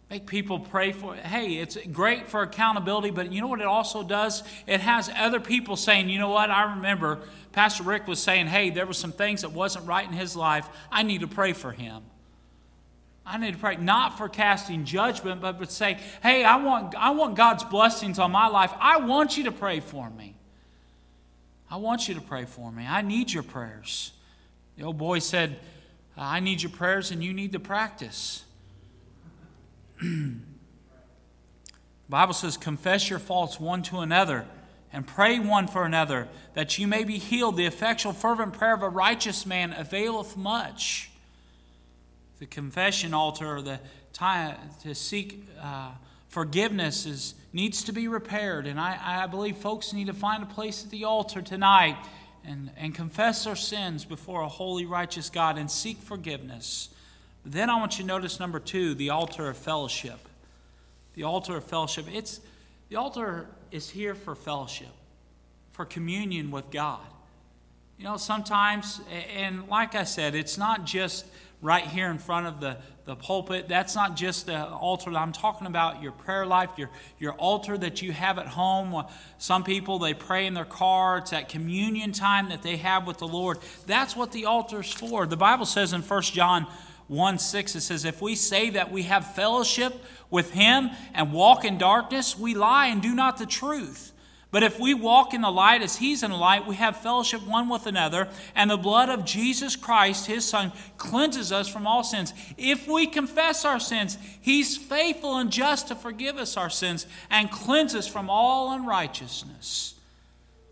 [0.08, 1.24] Make people pray for it.
[1.24, 4.42] Hey, it's great for accountability, but you know what it also does?
[4.66, 6.50] It has other people saying, you know what?
[6.50, 7.20] I remember
[7.52, 10.68] Pastor Rick was saying, hey, there were some things that wasn't right in his life.
[10.90, 12.02] I need to pray for him.
[13.24, 17.10] I need to pray not for casting judgment, but but say, hey, I want, I
[17.10, 18.72] want God's blessings on my life.
[18.80, 20.34] I want you to pray for me.
[21.70, 22.86] I want you to pray for me.
[22.86, 24.12] I need your prayers.
[24.76, 25.58] The old boy said,
[26.16, 28.44] I need your prayers and you need to practice.
[30.00, 30.34] the
[32.08, 34.46] Bible says, Confess your faults one to another
[34.92, 37.56] and pray one for another, that you may be healed.
[37.56, 41.11] The effectual, fervent prayer of a righteous man availeth much.
[42.42, 43.78] The confession altar, the
[44.12, 45.92] time to seek uh,
[46.26, 48.66] forgiveness, is, needs to be repaired.
[48.66, 51.96] And I, I believe folks need to find a place at the altar tonight
[52.44, 56.88] and, and confess their sins before a holy, righteous God and seek forgiveness.
[57.46, 60.18] Then I want you to notice number two, the altar of fellowship.
[61.14, 62.06] The altar of fellowship.
[62.12, 62.40] It's
[62.88, 64.90] the altar is here for fellowship,
[65.70, 67.06] for communion with God.
[67.98, 69.00] You know, sometimes,
[69.32, 71.24] and like I said, it's not just
[71.62, 73.68] right here in front of the, the pulpit.
[73.68, 75.10] That's not just the altar.
[75.16, 76.90] I'm talking about your prayer life, your,
[77.20, 79.06] your altar that you have at home.
[79.38, 81.18] Some people, they pray in their car.
[81.18, 83.58] It's that communion time that they have with the Lord.
[83.86, 85.24] That's what the altar is for.
[85.24, 86.66] The Bible says in 1 John
[87.06, 89.94] 1 6, it says, If we say that we have fellowship
[90.30, 94.12] with him and walk in darkness, we lie and do not the truth.
[94.52, 97.44] But if we walk in the light as he's in the light, we have fellowship
[97.46, 102.04] one with another, and the blood of Jesus Christ, his Son, cleanses us from all
[102.04, 102.34] sins.
[102.58, 107.50] If we confess our sins, he's faithful and just to forgive us our sins and
[107.50, 109.94] cleanse us from all unrighteousness.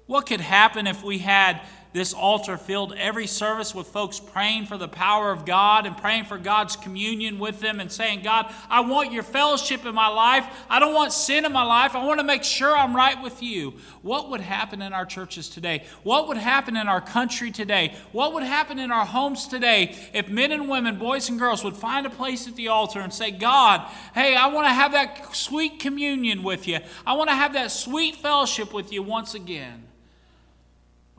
[0.07, 1.63] What could happen if we had
[1.93, 6.25] this altar filled every service with folks praying for the power of God and praying
[6.25, 10.47] for God's communion with them and saying, God, I want your fellowship in my life.
[10.69, 11.97] I don't want sin in my life.
[11.97, 13.75] I want to make sure I'm right with you.
[14.03, 15.85] What would happen in our churches today?
[16.05, 17.97] What would happen in our country today?
[18.13, 21.77] What would happen in our homes today if men and women, boys and girls, would
[21.77, 25.35] find a place at the altar and say, God, hey, I want to have that
[25.35, 26.79] sweet communion with you.
[27.05, 29.90] I want to have that sweet fellowship with you once again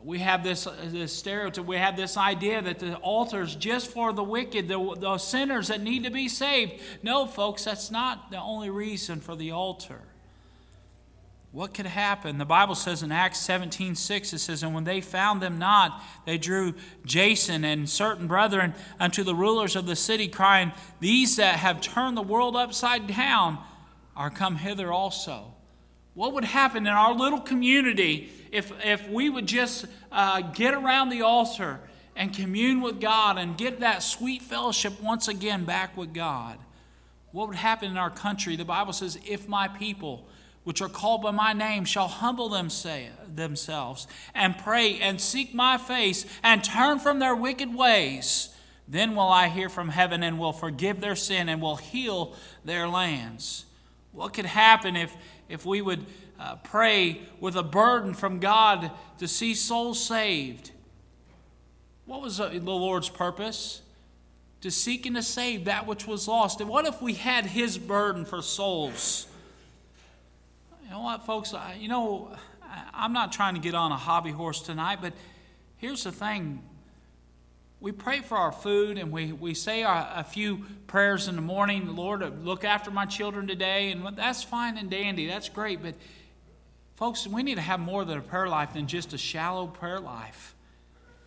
[0.04, 3.92] we have this, uh, this stereotype, we have this idea that the altar is just
[3.92, 6.74] for the wicked, the, the sinners that need to be saved.
[7.04, 10.02] No, folks, that's not the only reason for the altar.
[11.52, 12.38] What could happen?
[12.38, 16.02] The Bible says in Acts 17 6, it says, And when they found them not,
[16.26, 16.74] they drew
[17.06, 20.72] Jason and certain brethren unto the rulers of the city, crying,
[21.02, 23.60] These that have turned the world upside down
[24.16, 25.51] are come hither also.
[26.14, 31.10] What would happen in our little community if, if we would just uh, get around
[31.10, 31.80] the altar
[32.16, 36.58] and commune with God and get that sweet fellowship once again back with God?
[37.32, 38.58] What would happen in our country?
[38.58, 40.28] The Bible says, If my people,
[40.66, 46.26] which are called by my name, shall humble themselves and pray and seek my face
[46.44, 48.50] and turn from their wicked ways,
[48.86, 52.36] then will I hear from heaven and will forgive their sin and will heal
[52.66, 53.66] their lands.
[54.12, 55.16] What could happen if,
[55.52, 56.06] if we would
[56.40, 60.72] uh, pray with a burden from God to see souls saved.
[62.06, 63.82] What was the Lord's purpose?
[64.62, 66.62] To seek and to save that which was lost.
[66.62, 69.28] And what if we had His burden for souls?
[70.84, 71.54] You know what, folks?
[71.54, 75.14] I, you know, I, I'm not trying to get on a hobby horse tonight, but
[75.78, 76.62] here's the thing.
[77.82, 81.42] We pray for our food and we, we say our, a few prayers in the
[81.42, 81.96] morning.
[81.96, 83.90] Lord, look after my children today.
[83.90, 85.26] And that's fine and dandy.
[85.26, 85.82] That's great.
[85.82, 85.96] But,
[86.94, 90.00] folks, we need to have more than a prayer life than just a shallow prayer
[90.00, 90.54] life.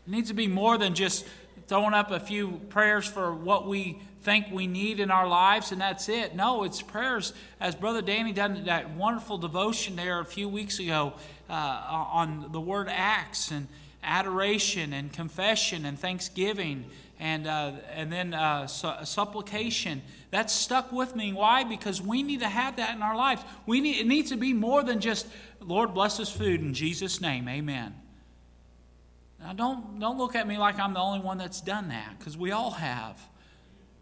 [0.07, 1.27] It needs to be more than just
[1.67, 5.81] throwing up a few prayers for what we think we need in our lives and
[5.81, 6.37] that's it.
[6.37, 11.15] No, it's prayers, as Brother Danny done that wonderful devotion there a few weeks ago
[11.51, 13.67] uh, on the word acts and
[14.05, 16.85] adoration and confession and thanksgiving
[17.19, 20.03] and, uh, and then uh, su- supplication.
[20.31, 21.33] That's stuck with me.
[21.33, 21.65] Why?
[21.65, 23.43] Because we need to have that in our lives.
[23.67, 25.27] We need, it needs to be more than just,
[25.61, 27.49] Lord, bless this food in Jesus' name.
[27.49, 27.95] Amen.
[29.41, 32.37] Now, don't, don't look at me like I'm the only one that's done that, because
[32.37, 33.21] we all have.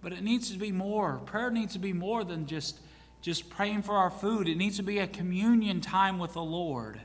[0.01, 1.21] But it needs to be more.
[1.27, 2.79] Prayer needs to be more than just,
[3.21, 7.01] just praying for our food, it needs to be a communion time with the Lord.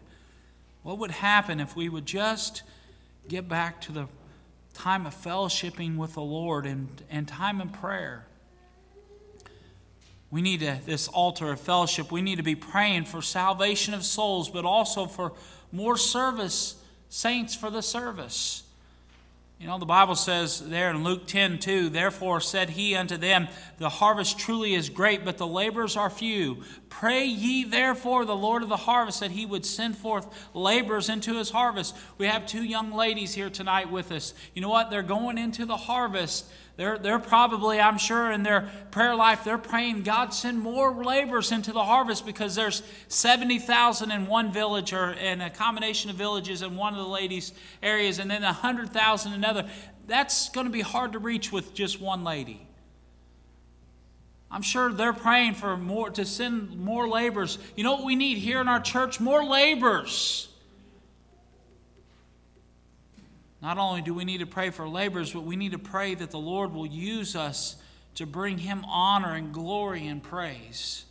[0.84, 2.64] What would happen if we would just
[3.28, 4.08] get back to the
[4.74, 8.26] time of fellowshipping with the Lord and, and time in prayer?
[10.30, 12.12] We need a, this altar of fellowship.
[12.12, 15.34] We need to be praying for salvation of souls, but also for
[15.72, 16.76] more service
[17.10, 18.64] saints for the service.
[19.60, 23.48] You know, the Bible says there in Luke 10 2, therefore said he unto them,
[23.80, 26.64] The harvest truly is great, but the laborers are few.
[26.90, 31.38] Pray ye therefore the Lord of the harvest that he would send forth laborers into
[31.38, 31.96] his harvest.
[32.20, 34.36] We have two young ladies here tonight with us.
[34.54, 34.92] You know what?
[34.92, 36.46] They're going into the harvest.
[36.78, 41.52] They're, they're probably, I'm sure, in their prayer life, they're praying, God, send more laborers
[41.52, 46.62] into the harvest because there's 70,000 in one village or in a combination of villages
[46.62, 47.52] in one of the ladies'
[47.82, 49.68] areas and then 100,000 in another.
[50.06, 52.68] That's going to be hard to reach with just one lady.
[54.52, 57.58] I'm sure they're praying for more to send more laborers.
[57.76, 59.20] You know what we need here in our church?
[59.20, 60.48] More laborers.
[63.62, 66.32] Not only do we need to pray for laborers, but we need to pray that
[66.32, 67.76] the Lord will use us
[68.16, 71.06] to bring Him honor and glory and praise.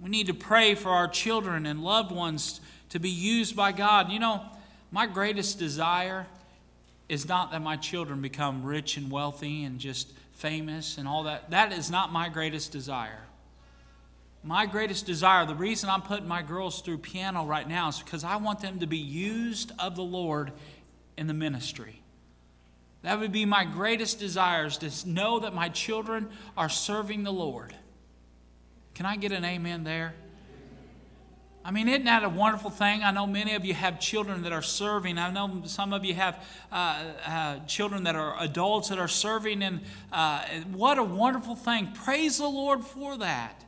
[0.00, 2.60] We need to pray for our children and loved ones
[2.90, 4.10] to be used by God.
[4.10, 4.42] You know,
[4.90, 6.26] my greatest desire
[7.08, 11.50] is not that my children become rich and wealthy and just famous and all that.
[11.50, 13.22] That is not my greatest desire.
[14.44, 18.22] My greatest desire, the reason I'm putting my girls through piano right now is because
[18.22, 20.52] I want them to be used of the Lord
[21.18, 22.00] in the ministry.
[23.02, 27.74] That would be my greatest desires to know that my children are serving the Lord.
[28.94, 30.14] Can I get an amen there?
[31.64, 33.02] I mean, isn't that a wonderful thing?
[33.02, 35.18] I know many of you have children that are serving.
[35.18, 36.42] I know some of you have
[36.72, 40.42] uh, uh, children that are adults that are serving, and uh,
[40.72, 41.92] what a wonderful thing.
[41.92, 43.64] Praise the Lord for that.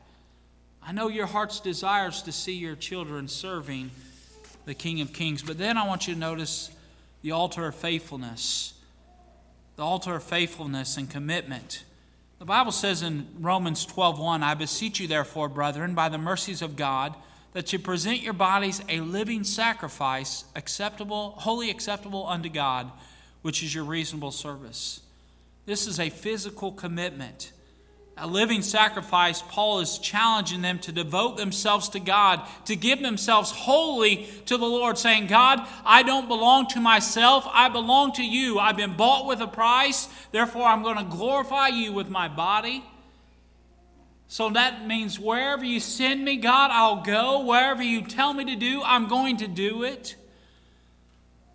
[0.82, 3.90] I know your heart's desires to see your children serving
[4.64, 6.70] the King of Kings, but then I want you to notice
[7.22, 8.74] the altar of faithfulness.
[9.76, 11.84] The altar of faithfulness and commitment.
[12.38, 16.76] The Bible says in Romans 12:1, I beseech you therefore, brethren, by the mercies of
[16.76, 17.14] God,
[17.52, 22.90] that you present your bodies a living sacrifice, acceptable, wholly acceptable unto God,
[23.42, 25.00] which is your reasonable service.
[25.66, 27.52] This is a physical commitment
[28.20, 33.50] a living sacrifice, Paul is challenging them to devote themselves to God, to give themselves
[33.50, 38.58] wholly to the Lord, saying, God, I don't belong to myself, I belong to you.
[38.58, 42.84] I've been bought with a price, therefore I'm going to glorify you with my body.
[44.28, 47.44] So that means wherever you send me, God, I'll go.
[47.44, 50.14] Wherever you tell me to do, I'm going to do it.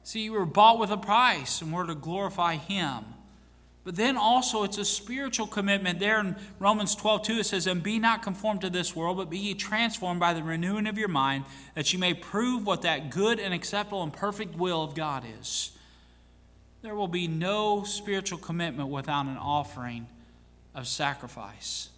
[0.04, 3.06] See, you were bought with a price, and we're to glorify Him.
[3.86, 6.00] But then also it's a spiritual commitment.
[6.00, 9.30] There in Romans 12, 2, it says, And be not conformed to this world, but
[9.30, 13.12] be ye transformed by the renewing of your mind, that you may prove what that
[13.12, 15.72] good and acceptable and perfect will of God is.
[16.82, 20.08] There will be no spiritual commitment without an offering
[20.74, 21.90] of sacrifice.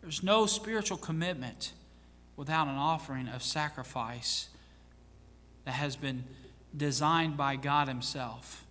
[0.00, 1.72] There's no spiritual commitment
[2.36, 4.48] without an offering of sacrifice
[5.66, 6.24] that has been
[6.74, 8.65] designed by God Himself.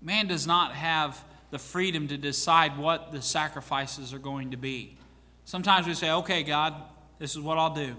[0.00, 4.96] Man does not have the freedom to decide what the sacrifices are going to be.
[5.44, 6.74] Sometimes we say, okay, God,
[7.18, 7.96] this is what I'll do.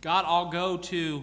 [0.00, 1.22] God, I'll go to,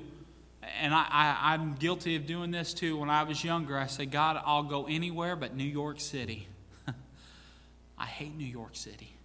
[0.80, 2.98] and I, I, I'm guilty of doing this too.
[2.98, 6.48] When I was younger, I say, God, I'll go anywhere but New York City.
[7.98, 9.16] I hate New York City.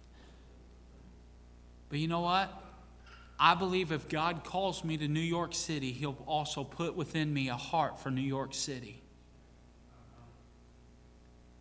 [1.89, 2.51] But you know what?
[3.39, 7.49] I believe if God calls me to New York City, He'll also put within me
[7.49, 9.02] a heart for New York City.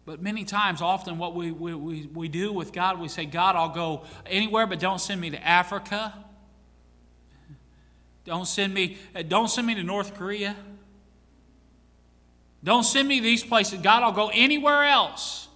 [0.04, 3.54] But many times, often, what we, we, we, we do with God, we say, God,
[3.54, 6.12] I'll go anywhere, but don't send me to Africa.
[8.24, 10.56] Don't send me, eh, don't send me to North Korea.
[12.64, 13.80] Don't send me to these places.
[13.80, 15.48] God, I'll go anywhere else.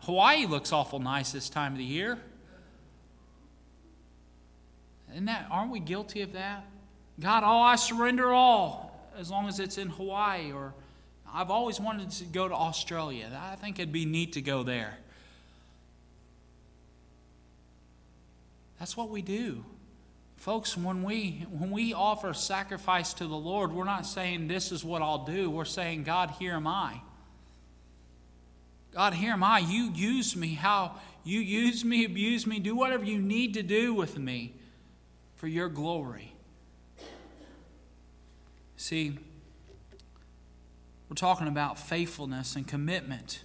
[0.00, 2.18] Hawaii looks awful nice this time of the year.
[5.12, 6.64] Isn't that, aren't we guilty of that?
[7.18, 10.74] God, oh, I surrender all as long as it's in Hawaii or
[11.32, 13.30] I've always wanted to go to Australia.
[13.40, 14.98] I think it'd be neat to go there.
[18.78, 19.64] That's what we do.
[20.36, 24.82] Folks, when we when we offer sacrifice to the Lord, we're not saying this is
[24.82, 25.50] what I'll do.
[25.50, 27.02] We're saying, God, here am I.
[28.92, 29.58] God, here am I.
[29.58, 33.92] You use me how you use me, abuse me, do whatever you need to do
[33.92, 34.54] with me
[35.36, 36.32] for your glory.
[38.78, 39.18] See,
[41.10, 43.42] we're talking about faithfulness and commitment.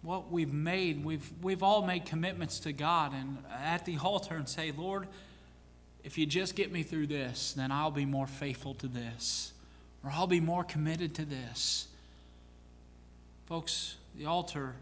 [0.00, 4.48] What we've made, we've, we've all made commitments to God and at the altar and
[4.48, 5.06] say, Lord,
[6.02, 9.52] if you just get me through this, then I'll be more faithful to this,
[10.02, 11.88] or I'll be more committed to this.
[13.44, 14.76] Folks, the altar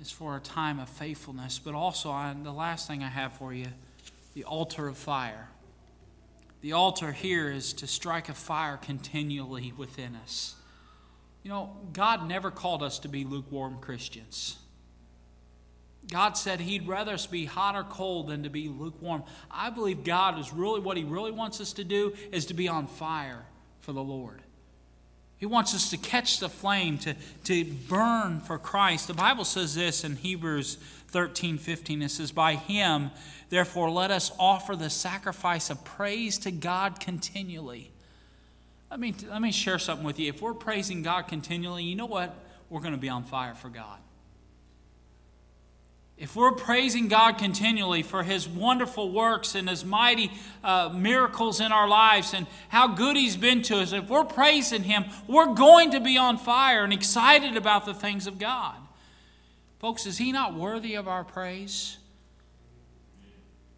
[0.00, 3.52] is for a time of faithfulness, but also I, the last thing I have for
[3.52, 3.66] you
[4.32, 5.48] the altar of fire.
[6.62, 10.54] The altar here is to strike a fire continually within us.
[11.42, 14.58] You know, God never called us to be lukewarm Christians.
[16.08, 19.24] God said He'd rather us be hot or cold than to be lukewarm.
[19.50, 22.68] I believe God is really what He really wants us to do is to be
[22.68, 23.44] on fire
[23.80, 24.41] for the Lord.
[25.42, 29.08] He wants us to catch the flame, to, to burn for Christ.
[29.08, 30.76] The Bible says this in Hebrews
[31.08, 32.02] 13 15.
[32.02, 33.10] It says, By Him
[33.52, 37.90] Therefore, let us offer the sacrifice of praise to God continually.
[38.90, 40.30] Let me, let me share something with you.
[40.30, 42.34] If we're praising God continually, you know what?
[42.70, 43.98] We're going to be on fire for God.
[46.18, 50.30] If we're praising God continually for His wonderful works and His mighty
[50.62, 54.84] uh, miracles in our lives and how good He's been to us, if we're praising
[54.84, 58.76] Him, we're going to be on fire and excited about the things of God.
[59.80, 61.96] Folks, is He not worthy of our praise?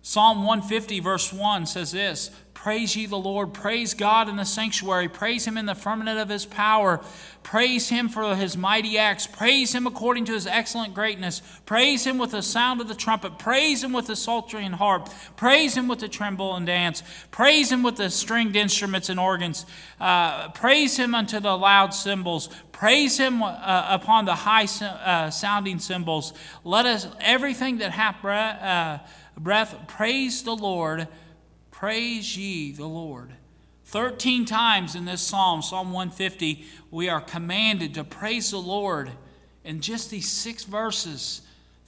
[0.07, 5.09] Psalm 150, verse 1 says this Praise ye the Lord, praise God in the sanctuary,
[5.09, 7.00] praise him in the firmament of his power,
[7.42, 12.18] praise him for his mighty acts, praise him according to his excellent greatness, praise him
[12.18, 15.88] with the sound of the trumpet, praise him with the psaltery and harp, praise him
[15.88, 19.64] with the timbrel and dance, praise him with the stringed instruments and organs,
[20.00, 25.78] uh, praise him unto the loud cymbals, praise him uh, upon the high uh, sounding
[25.78, 26.34] cymbals.
[26.62, 28.98] Let us, everything that hath breath, uh,
[29.41, 31.09] breath, praise the Lord,
[31.70, 33.32] praise ye the Lord.
[33.87, 39.11] 13 times in this psalm, Psalm 150, we are commanded to praise the Lord
[39.62, 41.43] in just these six verses.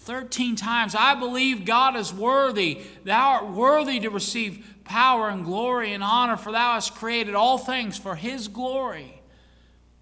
[0.07, 0.95] 13 times.
[0.95, 2.83] I believe God is worthy.
[3.03, 7.59] Thou art worthy to receive power and glory and honor, for thou hast created all
[7.59, 9.21] things for his glory.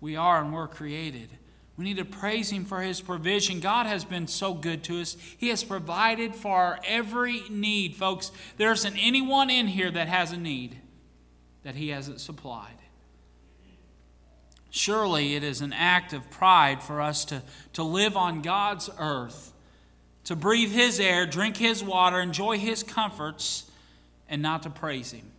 [0.01, 1.31] We are and were created.
[1.77, 3.61] We need to praise Him for His provision.
[3.61, 5.17] God has been so good to us.
[5.37, 7.97] He has provided for our every need.
[7.97, 10.77] Folks, there isn't anyone in here that has a need
[11.65, 12.77] that He hasn't supplied.
[14.71, 19.53] Surely it is an act of pride for us to, to live on God's earth,
[20.25, 23.71] to breathe His air, drink His water, enjoy His comforts,
[24.29, 25.31] and not to praise Him.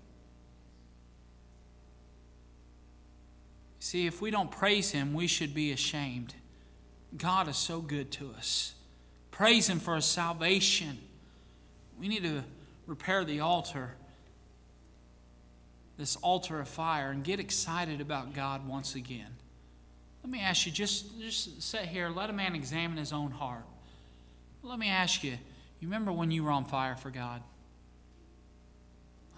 [3.86, 6.34] See, if we don't praise Him, we should be ashamed.
[7.16, 8.74] God is so good to us.
[9.30, 10.98] Praise Him for His salvation.
[12.00, 12.44] We need to
[12.88, 13.92] repair the altar,
[16.00, 19.36] this altar of fire, and get excited about God once again.
[20.24, 23.66] Let me ask you, just, just sit here, let a man examine his own heart.
[24.64, 25.34] Let me ask you,
[25.80, 27.44] you remember when you were on fire for God?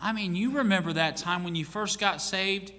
[0.01, 2.71] I mean, you remember that time when you first got saved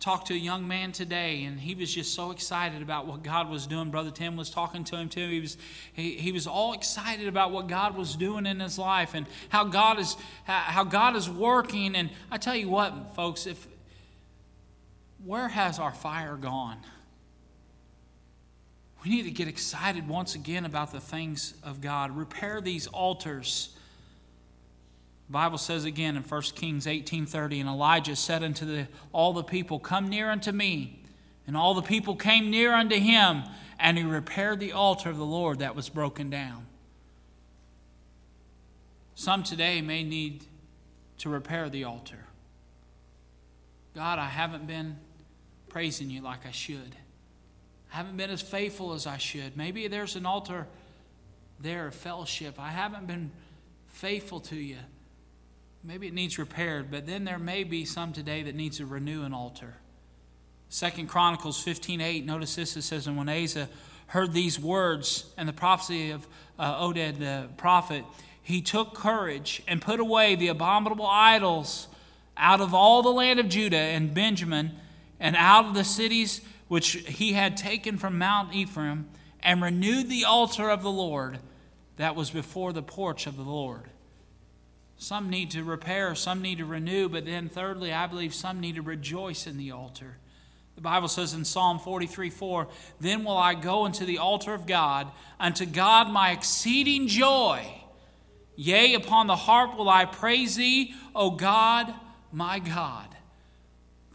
[0.00, 3.50] talked to a young man today and he was just so excited about what god
[3.50, 3.90] was doing.
[3.90, 5.28] Brother tim was talking to him too.
[5.28, 5.56] He was
[5.92, 9.64] he, he was all excited about what god was doing in his life and how
[9.64, 11.96] god is how god is working.
[11.96, 13.66] And i tell you what folks if
[15.24, 16.78] where has our fire gone?
[19.04, 22.16] We need to get excited once again about the things of god.
[22.16, 23.70] Repair these altars
[25.30, 29.78] Bible says again in 1 Kings 18:30 and Elijah said unto the, all the people
[29.78, 31.02] come near unto me
[31.46, 33.42] and all the people came near unto him
[33.78, 36.66] and he repaired the altar of the Lord that was broken down.
[39.14, 40.44] Some today may need
[41.18, 42.24] to repair the altar.
[43.94, 44.96] God, I haven't been
[45.68, 46.96] praising you like I should.
[47.92, 49.56] I haven't been as faithful as I should.
[49.56, 50.66] Maybe there's an altar
[51.60, 52.54] there of fellowship.
[52.58, 53.30] I haven't been
[53.88, 54.76] faithful to you.
[55.88, 59.22] Maybe it needs repaired, but then there may be some today that needs to renew
[59.22, 59.76] an altar.
[60.68, 62.26] Second Chronicles 15:8.
[62.26, 62.76] Notice this.
[62.76, 63.70] It says, "And when Asa
[64.08, 66.28] heard these words and the prophecy of
[66.58, 68.04] uh, Oded the prophet,
[68.42, 71.88] he took courage and put away the abominable idols
[72.36, 74.72] out of all the land of Judah and Benjamin,
[75.18, 79.08] and out of the cities which he had taken from Mount Ephraim,
[79.42, 81.38] and renewed the altar of the Lord
[81.96, 83.88] that was before the porch of the Lord."
[84.98, 88.74] Some need to repair, some need to renew, but then thirdly, I believe some need
[88.74, 90.18] to rejoice in the altar.
[90.74, 92.68] The Bible says in Psalm 43 4,
[93.00, 97.64] Then will I go into the altar of God, unto God my exceeding joy.
[98.56, 101.94] Yea, upon the harp will I praise thee, O God,
[102.32, 103.08] my God.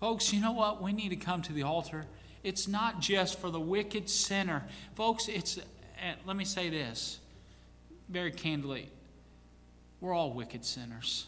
[0.01, 0.81] Folks, you know what?
[0.81, 2.05] We need to come to the altar.
[2.43, 4.65] It's not just for the wicked sinner.
[4.95, 7.19] Folks, it's, eh, let me say this
[8.09, 8.89] very candidly
[10.04, 11.28] we're all wicked sinners.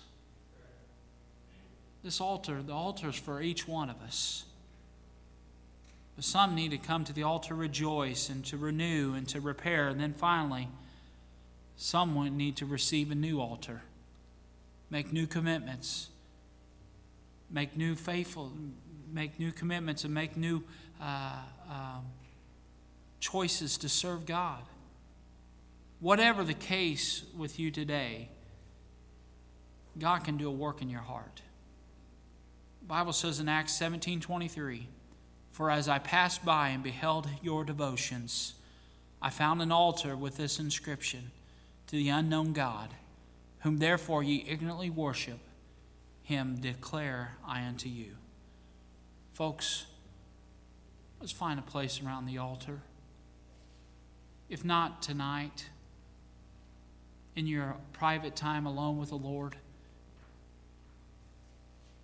[2.04, 4.44] This altar, the altar is for each one of us.
[6.18, 9.88] But some need to come to the altar, rejoice, and to renew and to repair.
[9.88, 10.68] And then finally,
[11.78, 13.82] some need to receive a new altar,
[14.90, 16.10] make new commitments,
[17.50, 18.52] make new faithful,
[19.10, 20.62] make new commitments, and make new
[21.02, 21.38] uh,
[21.70, 22.06] um,
[23.22, 24.64] choices to serve God.
[26.02, 28.28] Whatever the case with you today,
[29.98, 31.42] God can do a work in your heart.
[32.82, 34.88] The Bible says in Acts 17 23,
[35.52, 38.54] For as I passed by and beheld your devotions,
[39.22, 41.32] I found an altar with this inscription
[41.88, 42.94] To the unknown God,
[43.60, 45.40] whom therefore ye ignorantly worship,
[46.24, 48.18] him declare I unto you.
[49.34, 49.86] Folks,
[51.20, 52.82] let's find a place around the altar.
[54.50, 55.70] If not tonight,
[57.36, 59.56] in your private time alone with the Lord,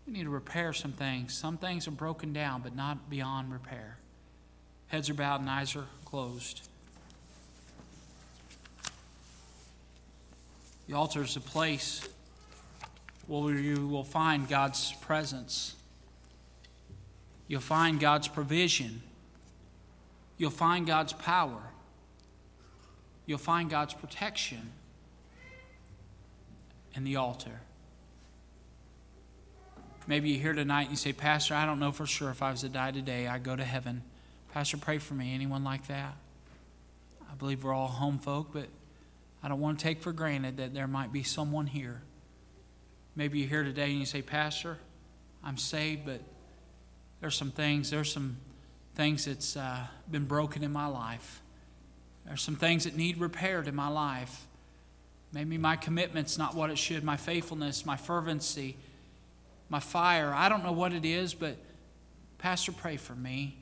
[0.05, 1.33] we need to repair some things.
[1.33, 3.97] Some things are broken down, but not beyond repair.
[4.87, 6.67] Heads are bowed and eyes are closed.
[10.87, 12.07] The altar is a place
[13.27, 15.75] where you will find God's presence.
[17.47, 19.01] You'll find God's provision.
[20.37, 21.61] You'll find God's power.
[23.25, 24.71] You'll find God's protection
[26.93, 27.61] in the altar.
[30.07, 32.51] Maybe you're here tonight and you say, Pastor, I don't know for sure if I
[32.51, 34.01] was to die today, I'd go to heaven.
[34.51, 35.33] Pastor, pray for me.
[35.33, 36.15] Anyone like that?
[37.31, 38.67] I believe we're all home folk, but
[39.43, 42.01] I don't want to take for granted that there might be someone here.
[43.15, 44.77] Maybe you're here today and you say, Pastor,
[45.43, 46.21] I'm saved, but
[47.19, 48.37] there's some things, there's some
[48.95, 51.41] things that's uh, been broken in my life.
[52.25, 54.47] There's some things that need repaired in my life.
[55.31, 58.77] Maybe my commitment's not what it should, my faithfulness, my fervency
[59.72, 60.34] my fire.
[60.36, 61.55] I don't know what it is, but
[62.38, 63.57] Pastor, pray for me.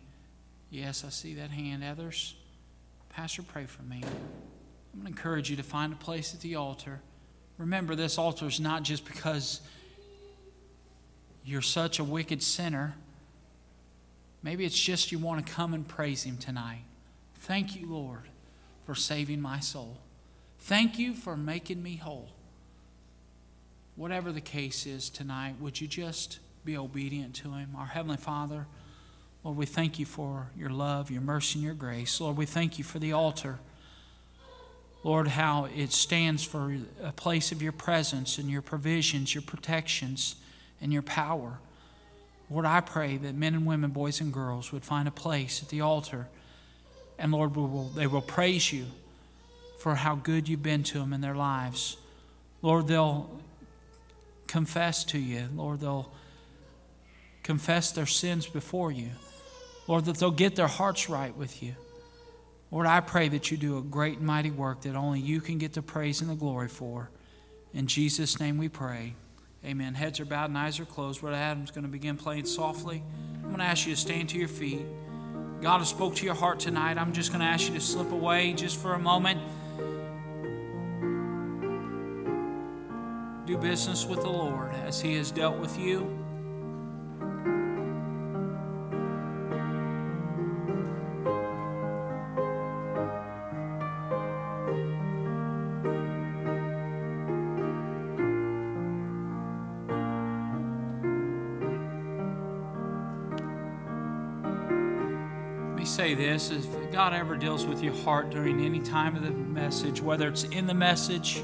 [0.72, 1.84] Yes, I see that hand.
[1.84, 2.34] Others,
[3.10, 4.02] Pastor, pray for me.
[4.04, 7.02] I'm going to encourage you to find a place at the altar.
[7.60, 9.62] Remember, this altar is not just because
[11.46, 12.96] you're such a wicked sinner.
[14.42, 16.86] Maybe it's just you want to come and praise Him tonight.
[17.36, 18.30] Thank you, Lord,
[18.84, 19.98] for saving my soul.
[20.58, 22.30] Thank you for making me whole
[24.00, 27.76] whatever the case is tonight, would you just be obedient to Him?
[27.78, 28.66] Our Heavenly Father,
[29.44, 32.22] Lord, we thank you for your love, your mercy, and your grace.
[32.22, 33.60] Lord, we thank you for the altar.
[35.04, 40.36] Lord, how it stands for a place of your presence and your provisions, your protections,
[40.82, 41.60] and your power.
[42.50, 45.68] Lord, I pray that men and women, boys and girls, would find a place at
[45.68, 46.30] the altar.
[47.18, 48.86] And Lord, will, they will praise you
[49.78, 51.98] for how good you've been to them in their lives.
[52.62, 53.42] Lord, they'll
[54.50, 55.48] confess to you.
[55.56, 56.12] Lord, they'll
[57.44, 59.12] confess their sins before you.
[59.88, 61.76] Lord, that they'll get their hearts right with you.
[62.72, 65.60] Lord, I pray that you do a great and mighty work that only you can
[65.60, 67.10] get the praise and the glory for.
[67.74, 69.14] In Jesus' name we pray.
[69.64, 69.94] Amen.
[69.94, 71.22] Heads are bowed and eyes are closed.
[71.22, 73.04] Brother Adam's going to begin playing softly.
[73.36, 74.82] I'm going to ask you to stand to your feet.
[75.62, 76.98] God has spoke to your heart tonight.
[76.98, 79.42] I'm just going to ask you to slip away just for a moment.
[83.50, 86.02] Do business with the Lord as He has dealt with you.
[105.66, 109.24] Let me say this if God ever deals with your heart during any time of
[109.24, 111.42] the message, whether it's in the message,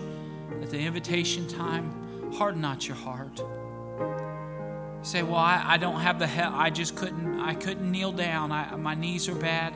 [0.62, 3.40] at the invitation time, harden not your heart.
[3.40, 6.56] You say, Well, I, I don't have the help.
[6.56, 8.52] I just couldn't, I couldn't kneel down.
[8.52, 9.74] I, my knees are bad.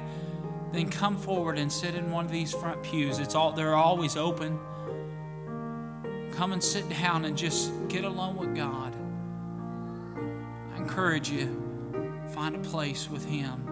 [0.72, 3.20] Then come forward and sit in one of these front pews.
[3.20, 4.60] It's all, they're always open.
[6.34, 8.96] Come and sit down and just get alone with God.
[10.74, 13.68] I encourage you, find a place with Him.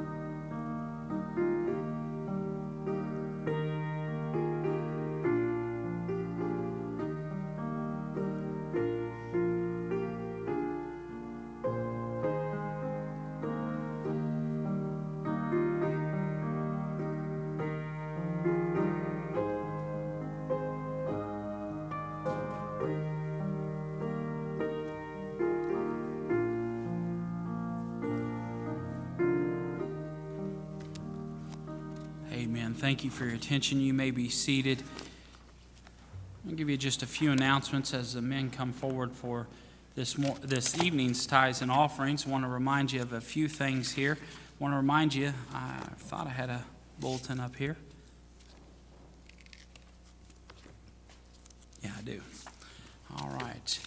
[33.07, 33.79] You for your attention.
[33.79, 34.83] You may be seated.
[36.45, 39.47] I'll give you just a few announcements as the men come forward for
[39.95, 42.27] this, mor- this evening's tithes and offerings.
[42.27, 44.17] I want to remind you of a few things here.
[44.19, 46.65] I want to remind you, I thought I had a
[46.99, 47.77] bulletin up here.
[51.81, 52.21] Yeah, I do.
[53.17, 53.79] All right.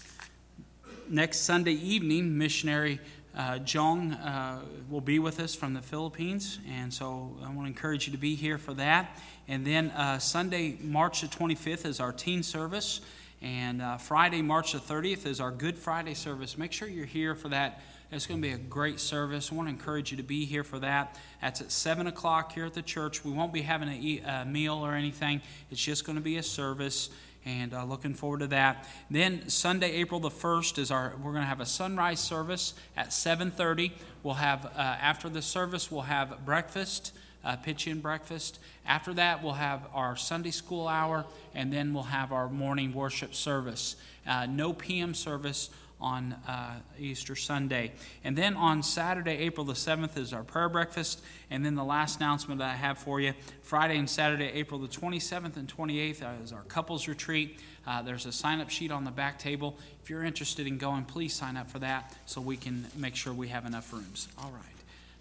[1.11, 3.01] Next Sunday evening, missionary
[3.37, 4.59] uh, uh,
[4.89, 8.19] will be with us from the Philippines, and so I want to encourage you to
[8.19, 9.19] be here for that.
[9.47, 13.01] And then uh, Sunday, March the 25th, is our teen service,
[13.41, 16.59] and uh, Friday, March the 30th, is our Good Friday service.
[16.59, 17.81] Make sure you're here for that.
[18.13, 19.53] It's going to be a great service.
[19.53, 21.17] I want to encourage you to be here for that.
[21.41, 23.25] That's at 7 o'clock here at the church.
[23.25, 27.11] We won't be having a meal or anything, it's just going to be a service
[27.45, 28.87] and uh, looking forward to that.
[29.11, 31.15] Then Sunday, April the first is our.
[31.17, 33.93] We're going to have a sunrise service at seven thirty.
[34.23, 37.13] We'll have uh, after the service we'll have breakfast,
[37.45, 38.59] uh, pitch-in breakfast.
[38.87, 41.25] After that we'll have our Sunday school hour,
[41.55, 43.97] and then we'll have our morning worship service.
[44.27, 45.71] Uh, no PM service
[46.01, 47.93] on uh, Easter Sunday.
[48.25, 51.23] And then on Saturday, April the 7th, is our prayer breakfast.
[51.51, 54.89] And then the last announcement that I have for you Friday and Saturday, April the
[54.89, 57.59] 27th and 28th, uh, is our couples retreat.
[57.87, 59.79] Uh, there's a sign up sheet on the back table.
[60.03, 63.33] If you're interested in going, please sign up for that so we can make sure
[63.33, 64.29] we have enough rooms.
[64.39, 64.65] All right.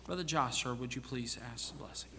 [0.06, 2.10] Brother Josh, sir, would you please ask the blessing?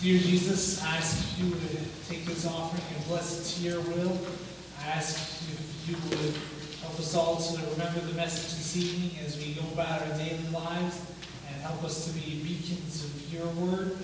[0.00, 4.18] Dear Jesus, I ask you to take this offering and bless it to your will.
[4.82, 6.34] I ask if you would
[6.80, 10.48] help us all to remember the message this evening as we go about our daily
[10.52, 11.00] lives
[11.48, 13.96] and help us to be beacons of your word.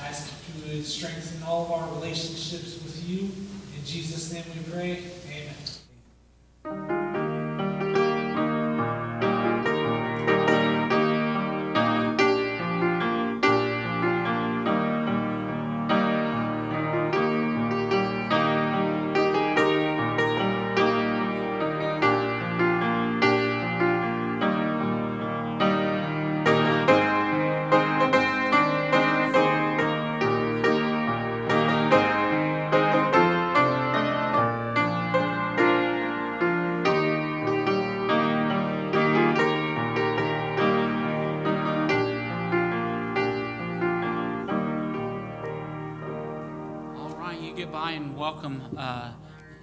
[0.00, 3.24] I ask you would strengthen all of our relationships with you.
[3.76, 5.02] In Jesus' name we pray.
[6.64, 7.07] Amen.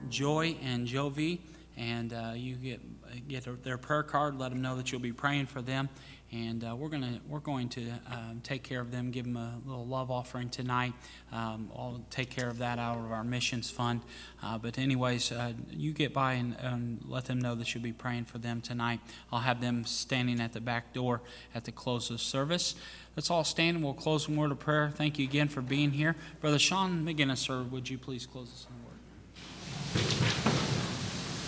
[0.09, 1.39] Joy and Jovi,
[1.77, 2.81] and uh, you get
[3.27, 4.37] get their prayer card.
[4.39, 5.89] Let them know that you'll be praying for them,
[6.31, 9.11] and uh, we're gonna we're going to um, take care of them.
[9.11, 10.93] Give them a little love offering tonight.
[11.31, 14.01] Um, I'll take care of that out of our missions fund.
[14.43, 17.93] Uh, but anyways, uh, you get by and, and let them know that you'll be
[17.93, 18.99] praying for them tonight.
[19.31, 21.21] I'll have them standing at the back door
[21.53, 22.75] at the close of service.
[23.15, 24.91] Let's all stand and we'll close in word of prayer.
[24.93, 26.15] Thank you again for being here.
[26.41, 28.67] Brother Sean McGinnis, sir, would you please close us?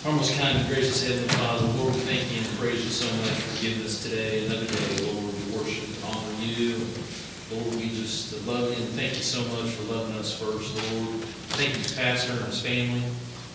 [0.06, 3.10] Our most kind and gracious Heavenly Father, Lord, we thank you and praise you so
[3.18, 6.86] much for giving us today, another day, Lord, we worship and honor you.
[7.50, 11.18] Lord, we just love you and thank you so much for loving us first, Lord.
[11.58, 13.02] Thank you, Pastor and his family.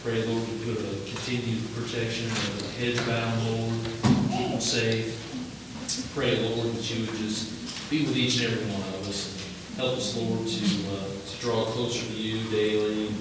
[0.03, 3.73] Pray, Lord, you put a continued protection of the hedge bound, Lord,
[4.35, 5.15] keep them safe.
[6.13, 9.31] Pray, Lord, that you would just be with each and every one of us.
[9.31, 13.15] and Help us, Lord, to, uh, to draw closer to you daily.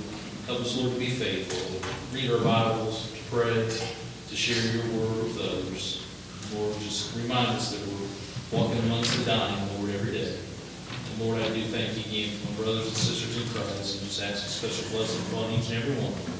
[0.46, 1.78] Help us, Lord, to be faithful,
[2.12, 6.04] read our Bibles, to pray, to share your word with others.
[6.52, 10.34] Lord, just remind us that we're walking amongst the dying, Lord, every day.
[10.34, 14.08] And Lord, I do thank you again for my brothers and sisters in Christ, and
[14.08, 16.34] just ask a special blessing upon each and every one of them.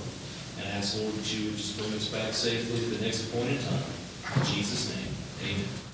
[0.59, 3.61] And ask, Lord, that you would just bring us back safely at the next appointed
[3.63, 3.87] time.
[4.35, 5.15] In Jesus' name,
[5.47, 5.92] amen.